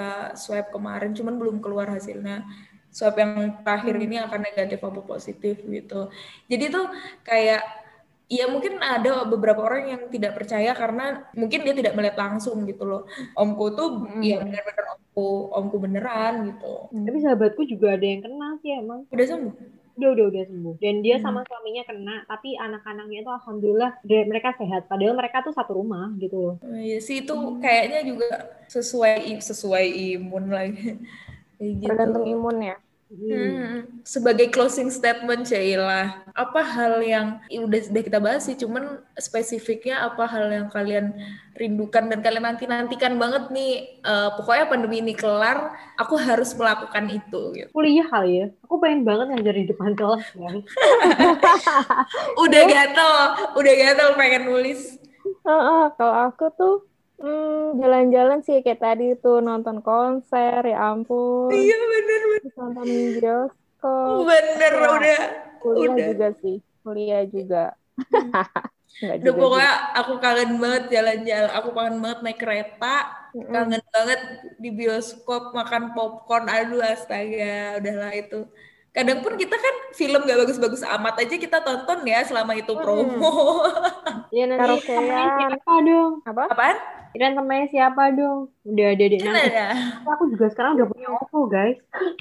swab 0.44 0.66
kemarin, 0.76 1.12
cuman 1.18 1.36
belum 1.42 1.58
keluar 1.64 1.88
hasilnya. 1.96 2.36
Swab 2.98 3.16
yang 3.22 3.32
terakhir 3.64 3.96
Hmm. 3.96 4.04
ini 4.06 4.16
akan 4.26 4.40
negatif 4.48 4.80
apa 4.84 5.02
positif 5.12 5.56
gitu. 5.76 6.10
Jadi 6.52 6.66
tuh 6.76 6.86
kayak 7.24 7.62
ya 8.32 8.46
mungkin 8.54 8.74
ada 8.82 9.28
beberapa 9.28 9.62
orang 9.68 9.84
yang 9.94 10.02
tidak 10.14 10.32
percaya 10.40 10.72
karena 10.82 11.04
mungkin 11.36 11.60
dia 11.68 11.76
tidak 11.80 11.94
melihat 11.98 12.18
langsung 12.24 12.58
gitu 12.70 12.84
loh. 12.90 13.02
Omku 13.38 13.66
tuh 13.78 13.88
Mm-mm. 14.08 14.24
ya 14.24 14.36
benar-benar 14.44 14.86
omku, 14.98 15.22
omku 15.58 15.76
beneran 15.86 16.34
gitu. 16.50 16.66
Hmm. 16.92 17.06
Tapi 17.08 17.18
sahabatku 17.24 17.62
juga 17.72 17.88
ada 17.96 18.06
yang 18.12 18.22
kena 18.26 18.48
sih 18.64 18.72
emang. 18.82 19.00
Udah 19.14 19.26
sembuh. 19.30 19.54
Udah 19.98 20.10
udah 20.16 20.26
udah 20.32 20.44
sembuh. 20.48 20.76
Dan 20.80 20.96
dia 21.04 21.16
Hmm. 21.20 21.26
sama 21.26 21.40
suaminya 21.44 21.84
kena, 21.84 22.16
tapi 22.28 22.56
anak-anaknya 22.56 23.18
itu 23.24 23.32
alhamdulillah 23.32 23.92
dia- 24.04 24.28
mereka 24.28 24.56
sehat. 24.56 24.88
Padahal 24.88 25.14
mereka 25.16 25.44
tuh 25.44 25.52
satu 25.52 25.72
rumah 25.76 26.12
gitu 26.18 26.38
loh. 26.38 26.56
Oh, 26.64 26.78
Iya 26.78 27.00
sih 27.04 27.24
itu 27.24 27.36
kayaknya 27.60 28.00
juga 28.08 28.30
sesuai 28.68 29.40
sesuai 29.40 29.86
imun 30.16 30.46
lagi. 30.50 30.76
Gitu. 31.62 31.86
Tergantung 31.86 32.26
imun 32.26 32.58
ya. 32.58 32.76
Hmm. 33.12 33.28
Hmm, 33.28 33.80
sebagai 34.08 34.48
closing 34.56 34.88
statement 34.88 35.44
Sheila, 35.44 36.24
apa 36.32 36.64
hal 36.64 37.04
yang 37.04 37.44
ya 37.52 37.60
udah 37.68 37.80
sudah 37.84 38.02
kita 38.08 38.24
bahas 38.24 38.48
sih, 38.48 38.56
cuman 38.56 39.04
spesifiknya 39.20 40.08
apa 40.08 40.24
hal 40.32 40.48
yang 40.48 40.72
kalian 40.72 41.12
rindukan 41.60 42.08
dan 42.08 42.24
kalian 42.24 42.48
nanti 42.48 42.64
nantikan 42.72 43.20
banget 43.20 43.52
nih, 43.52 44.00
eh, 44.00 44.30
pokoknya 44.40 44.72
pandemi 44.72 45.04
ini 45.04 45.12
kelar, 45.12 45.76
aku 46.00 46.16
harus 46.16 46.56
melakukan 46.56 47.12
itu. 47.12 47.42
Gitu. 47.52 47.68
Kuliah 47.76 48.08
kali 48.08 48.32
ya. 48.32 48.48
Aku 48.64 48.80
pengen 48.80 49.04
banget 49.04 49.28
ngajar 49.36 49.56
di 49.60 49.66
depan 49.68 49.92
kelas 49.92 50.26
kan. 50.32 50.58
Udah 52.48 52.64
gatel, 52.64 53.14
udah 53.60 53.74
gatel 53.76 54.10
pengen 54.16 54.48
nulis. 54.48 54.96
Heeh, 55.44 55.84
kalau 56.00 56.16
aku 56.32 56.48
tuh 56.56 56.76
hmm, 57.22 57.78
jalan-jalan 57.82 58.40
sih 58.46 58.58
kayak 58.64 58.80
tadi 58.86 59.04
tuh 59.24 59.36
nonton 59.48 59.78
konser, 59.88 60.60
ya 60.72 60.76
ampun. 60.90 61.60
Iya 61.60 61.76
bener 61.92 62.22
Terus 62.42 62.54
nonton 62.62 62.90
bioskop. 63.18 64.26
bener 64.28 64.74
Wah. 64.80 64.96
udah 64.96 65.20
Kuliah 65.62 65.98
udah. 65.98 66.10
juga 66.10 66.26
sih. 66.42 66.56
Kuliah 66.84 67.22
juga. 67.36 67.58
Enggak 69.02 69.20
Udah 69.22 69.34
juga. 69.34 69.42
pokoknya 69.42 69.72
aku 70.00 70.14
kangen 70.24 70.52
banget 70.64 70.84
jalan-jalan, 70.96 71.52
aku 71.58 71.70
kangen 71.78 71.98
banget 72.04 72.20
naik 72.26 72.40
kereta, 72.44 72.86
Mm-mm. 73.36 73.52
kangen 73.54 73.84
banget 73.96 74.20
di 74.64 74.70
bioskop 74.78 75.42
makan 75.58 75.84
popcorn, 75.94 76.46
aduh 76.50 76.82
astaga, 76.94 77.78
udahlah 77.80 78.12
itu. 78.22 78.38
Kadang 78.92 79.20
pun 79.20 79.34
kita 79.34 79.56
kan 79.56 79.76
film 79.94 80.20
gak 80.22 80.36
bagus-bagus 80.38 80.84
amat 80.86 81.16
aja 81.18 81.32
kita 81.34 81.58
tonton 81.58 82.04
ya 82.04 82.20
selama 82.22 82.52
itu 82.54 82.76
promo. 82.76 83.64
Ya 84.30 84.44
nanti 84.46 84.60
Karaokean. 84.62 84.96
temennya 84.98 85.28
siapa 85.38 85.74
dong? 85.82 86.12
Apa? 86.24 86.44
Apaan? 86.48 86.78
Dan 87.12 87.32
temennya 87.34 87.68
siapa 87.68 88.04
dong? 88.12 88.40
Udah 88.64 88.88
ada 88.90 89.04
deh 89.06 89.20
nanti. 89.20 89.48
ada. 89.50 89.68
Aku 90.10 90.24
juga 90.28 90.46
sekarang 90.48 90.72
udah 90.76 90.88
punya 90.88 91.08
OVO 91.10 91.40
guys. 91.48 91.80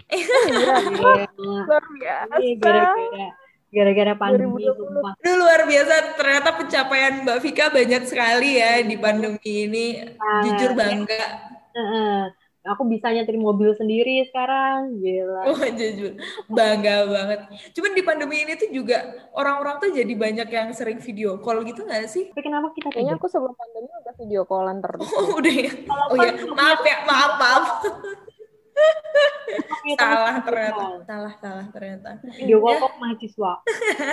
Iya, 0.09 0.39
Iya. 0.97 1.27
luar 1.39 1.85
biasa. 1.89 2.35
Ini 2.37 2.51
gara-gara 2.57 3.27
gara-gara 3.71 4.13
pandemi 4.15 4.59
2020. 4.61 4.75
sumpah. 4.77 5.13
Aduh 5.17 5.35
luar 5.37 5.61
biasa, 5.65 5.95
ternyata 6.15 6.51
pencapaian 6.53 7.13
Mbak 7.23 7.39
Vika 7.41 7.67
banyak 7.69 8.03
sekali 8.05 8.51
ya 8.57 8.73
di 8.81 8.97
pandemi 8.97 9.39
ini. 9.43 9.87
Ah, 10.17 10.43
Jujur 10.45 10.71
ya. 10.73 10.77
bangga. 10.77 11.25
Heeh. 11.71 12.19
Aku 12.61 12.85
bisa 12.85 13.09
nyetir 13.09 13.41
mobil 13.41 13.73
sendiri 13.73 14.21
sekarang. 14.29 15.01
Gila. 15.01 15.49
Oh 15.49 15.65
jujur, 15.65 16.13
bangga 16.53 17.09
banget. 17.09 17.41
Cuman 17.73 17.97
di 17.97 18.03
pandemi 18.05 18.45
ini 18.45 18.53
tuh 18.61 18.69
juga 18.69 19.31
orang-orang 19.33 19.81
tuh 19.81 19.91
jadi 19.97 20.13
banyak 20.13 20.49
yang 20.53 20.69
sering 20.77 21.01
video 21.01 21.41
call 21.41 21.65
gitu 21.65 21.89
gak 21.89 22.05
sih? 22.13 22.29
Tapi 22.29 22.45
kenapa 22.45 22.69
kita 22.77 22.93
Kayaknya 22.93 23.17
tidak? 23.17 23.25
aku 23.25 23.27
sebelum 23.33 23.55
pandemi 23.57 23.89
udah 23.89 24.15
video 24.21 24.43
callan 24.45 24.79
terus. 24.85 25.09
Oh 25.09 25.41
udah 25.41 25.55
ya. 25.57 25.73
Oh 25.89 26.17
ya, 26.21 26.33
maaf 26.53 26.81
ya, 26.85 26.97
maaf 27.09 27.33
maaf. 27.41 27.65
Salah 29.91 30.39
ternyata 30.41 30.85
salah 31.03 31.35
salah 31.43 31.67
ternyata 31.69 32.11
video 32.39 32.63
call 32.63 32.71
Ya. 32.71 32.81
kok 32.81 32.95
mahasiswa 32.97 33.53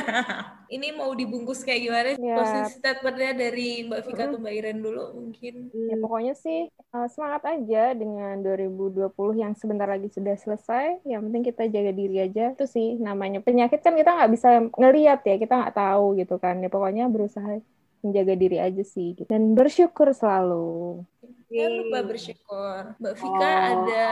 ini 0.76 0.88
mau 0.92 1.14
dibungkus 1.14 1.62
kayak 1.62 1.82
gimana 1.82 2.10
Ya. 2.18 2.36
closing 2.36 2.66
statementnya 2.74 3.32
dari 3.38 3.86
Mbak 3.86 4.00
Vika 4.04 4.24
atau 4.26 4.40
Mbak 4.42 4.54
Iren 4.54 4.80
dulu 4.82 5.04
mungkin 5.14 5.54
Ya 5.70 5.96
pokoknya 5.98 6.34
sih 6.34 6.60
uh, 6.92 7.08
semangat 7.08 7.44
aja 7.46 7.94
dengan 7.94 8.42
2020 8.42 9.08
yang 9.38 9.54
sebentar 9.54 9.88
lagi 9.88 10.10
sudah 10.10 10.36
selesai. 10.36 11.00
Yang 11.06 11.22
penting 11.30 11.44
kita 11.46 11.64
jaga 11.70 11.92
diri 11.94 12.18
aja. 12.20 12.52
Itu 12.52 12.66
sih 12.68 13.00
namanya 13.00 13.40
penyakit 13.40 13.80
kan 13.80 13.96
kita 13.96 14.12
nggak 14.12 14.32
bisa 14.34 14.50
ngeliat 14.76 15.20
ya, 15.24 15.36
kita 15.38 15.54
nggak 15.56 15.76
tahu 15.76 16.20
gitu 16.20 16.36
kan. 16.42 16.60
Ya 16.60 16.68
pokoknya 16.68 17.08
berusaha 17.08 17.64
menjaga 18.04 18.34
diri 18.36 18.58
aja 18.60 18.84
sih. 18.84 19.16
gitu. 19.16 19.30
Dan 19.30 19.56
bersyukur 19.56 20.12
selalu. 20.12 21.04
Jangan 21.48 21.74
lupa 21.84 22.00
bersyukur 22.04 22.76
Mbak 23.00 23.14
Vika 23.20 23.36
Oh. 23.38 23.56
ada 23.72 24.08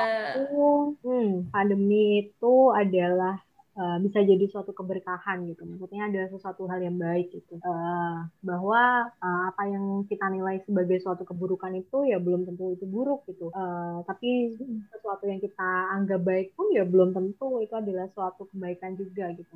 hmm, 1.04 1.52
pandemi 1.52 2.28
itu 2.28 2.56
adalah 2.72 3.46
uh, 3.76 3.98
bisa 4.02 4.24
jadi 4.24 4.46
suatu 4.50 4.72
keberkahan 4.72 5.46
gitu. 5.52 5.68
Maksudnya 5.68 6.08
ada 6.10 6.22
sesuatu 6.32 6.66
hal 6.68 6.82
yang 6.82 6.98
baik 6.98 7.32
gitu. 7.36 7.60
Uh, 7.62 8.26
bahwa 8.42 9.12
uh, 9.20 9.44
apa 9.52 9.64
yang 9.70 10.08
kita 10.08 10.26
nilai 10.32 10.64
sebagai 10.64 10.98
suatu 11.04 11.28
keburukan 11.28 11.76
itu 11.76 12.08
ya 12.08 12.18
belum 12.18 12.48
tentu 12.48 12.74
itu 12.74 12.88
buruk 12.88 13.28
gitu. 13.30 13.52
Uh, 13.52 14.02
tapi 14.08 14.56
sesuatu 14.92 15.28
yang 15.28 15.44
kita 15.44 15.70
anggap 15.94 16.24
baik 16.24 16.56
pun 16.56 16.72
ya 16.72 16.88
belum 16.88 17.12
tentu 17.12 17.60
itu 17.62 17.76
adalah 17.76 18.08
suatu 18.12 18.48
kebaikan 18.50 18.96
juga 18.96 19.30
gitu. 19.36 19.56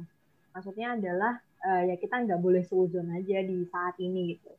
Maksudnya 0.52 1.00
adalah 1.00 1.40
uh, 1.64 1.82
ya 1.88 1.96
kita 1.96 2.28
nggak 2.28 2.42
boleh 2.44 2.64
seuzon 2.68 3.08
aja 3.16 3.40
di 3.42 3.64
saat 3.72 3.96
ini 4.04 4.36
gitu. 4.36 4.52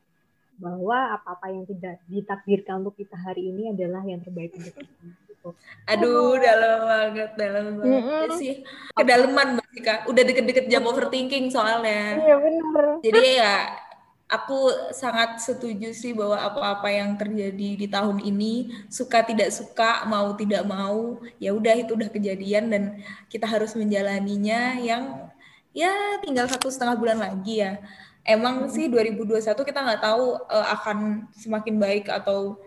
Bahwa 0.61 1.17
apa-apa 1.17 1.49
yang 1.49 1.65
tidak 1.65 1.97
ditakdirkan 2.05 2.85
untuk 2.85 2.93
kita 3.01 3.17
hari 3.17 3.49
ini 3.49 3.73
adalah 3.73 4.05
yang 4.05 4.21
terbaik 4.21 4.53
untuk 4.53 4.77
kita. 4.77 4.93
Gitu. 5.41 5.49
aduh 5.89 6.37
dalam 6.37 6.85
banget 6.85 7.33
dalam 7.33 7.81
banget 7.81 7.97
Mm-mm. 8.05 8.21
Ya 8.29 8.37
sih 8.37 8.53
kedalaman 8.93 9.57
Mbak 9.57 9.67
Vika 9.73 9.95
udah 10.05 10.23
deket-deket 10.29 10.65
jam 10.69 10.85
overthinking 10.85 11.49
soalnya 11.49 12.21
Iya 12.21 12.37
bener. 12.37 12.85
Jadi 13.01 13.41
ya 13.41 13.73
aku 14.31 14.71
sangat 14.95 15.43
setuju 15.43 15.91
sih 15.91 16.15
bahwa 16.15 16.39
apa-apa 16.39 16.87
yang 16.87 17.19
terjadi 17.19 17.69
di 17.75 17.87
tahun 17.91 18.23
ini 18.23 18.85
suka 18.87 19.27
tidak 19.27 19.51
suka 19.51 20.07
mau 20.07 20.31
tidak 20.39 20.63
mau 20.63 21.19
ya 21.35 21.51
udah 21.51 21.75
itu 21.75 21.99
udah 21.99 22.07
kejadian 22.07 22.71
dan 22.71 22.83
kita 23.27 23.43
harus 23.43 23.75
menjalaninya 23.75 24.79
yang 24.79 25.27
ya 25.75 26.21
tinggal 26.23 26.47
satu 26.47 26.71
setengah 26.71 26.95
bulan 26.95 27.19
lagi 27.19 27.59
ya. 27.59 27.83
Emang 28.21 28.69
sih 28.69 28.85
2021 28.85 29.41
kita 29.65 29.79
nggak 29.81 30.01
tahu 30.01 30.37
eh, 30.49 30.67
akan 30.77 31.27
semakin 31.33 31.75
baik 31.81 32.05
atau 32.09 32.61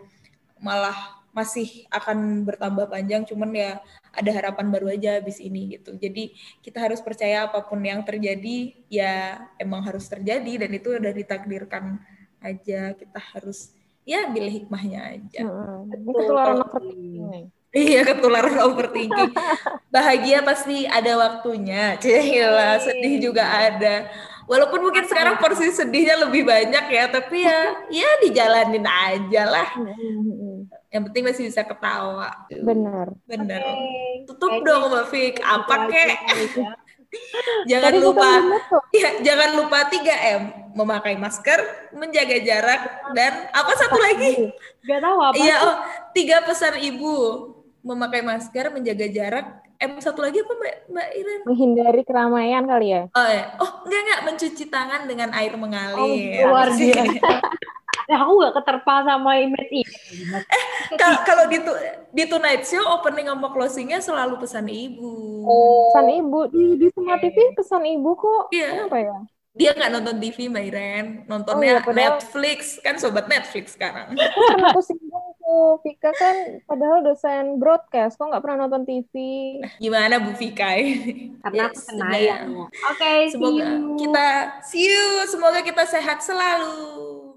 malah 0.58 1.24
masih 1.34 1.82
akan 1.90 2.46
bertambah 2.46 2.86
panjang 2.86 3.26
cuman 3.26 3.50
ya 3.50 3.82
ada 4.14 4.30
harapan 4.30 4.70
baru 4.70 4.94
aja 4.94 5.18
habis 5.18 5.42
ini 5.42 5.74
gitu. 5.74 5.98
Jadi 5.98 6.30
kita 6.62 6.78
harus 6.78 7.02
percaya 7.02 7.50
apa 7.50 7.58
pun 7.66 7.82
yang 7.82 8.06
terjadi 8.06 8.70
ya 8.86 9.42
emang 9.58 9.82
harus 9.82 10.06
terjadi 10.06 10.64
dan 10.64 10.70
itu 10.70 10.94
udah 10.94 11.10
ditakdirkan 11.10 11.98
aja. 12.38 12.94
Kita 12.94 13.18
harus 13.34 13.74
ya 14.06 14.30
ambil 14.30 14.46
hikmahnya 14.46 15.00
aja. 15.18 15.40
Betul. 15.42 16.14
ketularan 16.22 16.62
overthinking. 16.62 17.46
Iya 17.74 18.00
ketularan 18.06 18.58
overthinking. 18.62 19.32
Bahagia 19.94 20.38
pasti 20.46 20.86
ada 20.86 21.18
waktunya. 21.18 21.98
Cila, 21.98 22.78
sedih 22.78 23.18
juga 23.18 23.42
ada. 23.42 24.06
Walaupun 24.44 24.80
mungkin 24.84 25.04
sekarang 25.08 25.40
porsi 25.40 25.72
sedihnya 25.72 26.20
lebih 26.20 26.44
banyak 26.44 26.84
ya, 26.92 27.04
tapi 27.08 27.48
ya 27.48 27.80
ya 27.88 28.10
dijalanin 28.20 28.84
aja 28.84 29.42
lah. 29.48 29.68
Mm-mm. 29.80 30.68
Yang 30.92 31.02
penting 31.10 31.22
masih 31.24 31.42
bisa 31.48 31.64
ketawa. 31.64 32.30
Bener. 32.52 33.16
Bener. 33.24 33.60
Oke. 33.64 34.28
Tutup 34.28 34.50
Kayaknya 34.52 34.68
dong 34.68 34.82
Mbak 34.92 35.06
Fik. 35.08 35.34
Apa 35.40 35.74
kek? 35.88 36.12
aja 36.12 36.16
kali 36.28 36.46
ya. 36.60 36.72
Jangan 37.70 37.92
Tadi 37.94 37.98
lupa 38.02 38.28
ya, 38.90 39.10
jangan 39.22 39.50
lupa 39.54 39.78
3M, 39.86 40.42
memakai 40.74 41.14
masker, 41.14 41.60
menjaga 41.94 42.38
jarak 42.42 42.82
dan 43.14 43.32
apa 43.54 43.72
satu 43.78 43.98
lagi? 43.98 44.50
Gak 44.82 44.98
tahu 44.98 45.18
apa 45.22 45.34
Iya, 45.38 45.56
oh, 45.62 45.76
tiga 46.10 46.42
pesan 46.42 46.74
Ibu. 46.78 47.16
Memakai 47.84 48.24
masker, 48.24 48.72
menjaga 48.72 49.06
jarak. 49.12 49.46
M 49.80 49.98
satu 49.98 50.22
lagi 50.22 50.40
apa 50.40 50.52
Mbak, 50.54 50.76
Mbak 50.90 51.08
Iren? 51.18 51.40
Menghindari 51.46 52.02
keramaian 52.06 52.64
kali 52.64 52.86
ya. 52.94 53.02
Oh, 53.12 53.26
ya. 53.28 53.44
oh 53.58 53.70
enggak 53.84 54.00
enggak 54.06 54.20
mencuci 54.30 54.64
tangan 54.70 55.02
dengan 55.10 55.30
air 55.34 55.54
mengalir. 55.58 56.44
Oh, 56.46 56.50
luar 56.50 56.68
biasa. 56.72 57.18
Ya, 58.04 58.20
aku 58.20 58.36
gak 58.36 58.54
keterpa 58.60 59.00
sama 59.00 59.40
image 59.40 59.70
ini. 59.72 59.96
Kalau 61.00 61.24
kalau 61.24 61.44
di 61.48 61.56
tu- 61.64 61.80
di 62.12 62.24
Tonight 62.28 62.68
Show 62.68 62.84
opening 62.84 63.32
sama 63.32 63.48
closingnya 63.48 63.96
selalu 64.04 64.44
pesan 64.44 64.68
Ibu. 64.68 65.12
Oh. 65.48 65.88
Pesan 65.88 66.12
ibu 66.12 66.40
di, 66.52 66.76
di 66.76 66.88
semua 66.92 67.16
TV 67.16 67.56
pesan 67.56 67.80
ibu 67.88 68.12
kok. 68.12 68.52
Iya. 68.52 68.84
Kenapa 68.84 68.96
ya? 69.00 69.16
Dia 69.54 69.70
nggak 69.70 69.86
nonton 69.88 70.18
TV 70.18 70.50
Mbak 70.50 70.64
Iren, 70.66 71.06
nontonnya 71.24 71.62
Oh, 71.62 71.62
iya, 71.72 71.78
padahal- 71.80 72.18
Netflix 72.18 72.58
kan 72.82 72.98
sobat 72.98 73.30
Netflix 73.30 73.78
sekarang. 73.78 74.10
Kan 74.10 74.58
aku 74.66 74.82
singgung 74.82 75.14
tuh. 75.38 75.78
Vika 75.80 76.10
kan 76.10 76.36
padahal 76.64 77.06
dosen 77.06 77.56
broadcast. 77.56 78.18
Kok 78.18 78.34
nggak 78.34 78.42
pernah 78.42 78.66
nonton 78.66 78.82
TV? 78.82 79.14
Gimana 79.78 80.18
Bu 80.18 80.34
Vika? 80.34 80.74
Karena 81.38 81.54
Ya, 81.54 81.64
aku 81.64 81.78
sudah. 81.78 81.86
senayang. 81.86 82.50
Oke, 82.66 83.12
see 83.24 83.30
Semoga 83.30 83.62
you. 83.64 83.94
kita 83.96 84.26
see 84.60 84.84
you, 84.84 85.06
semoga 85.24 85.60
kita 85.62 85.84
sehat 85.86 86.18
selalu. 86.18 86.74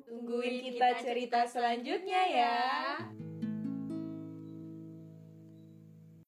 Tungguin 0.04 0.56
kita 0.66 0.98
cerita 0.98 1.46
selanjutnya 1.46 2.22
ya. 2.28 2.58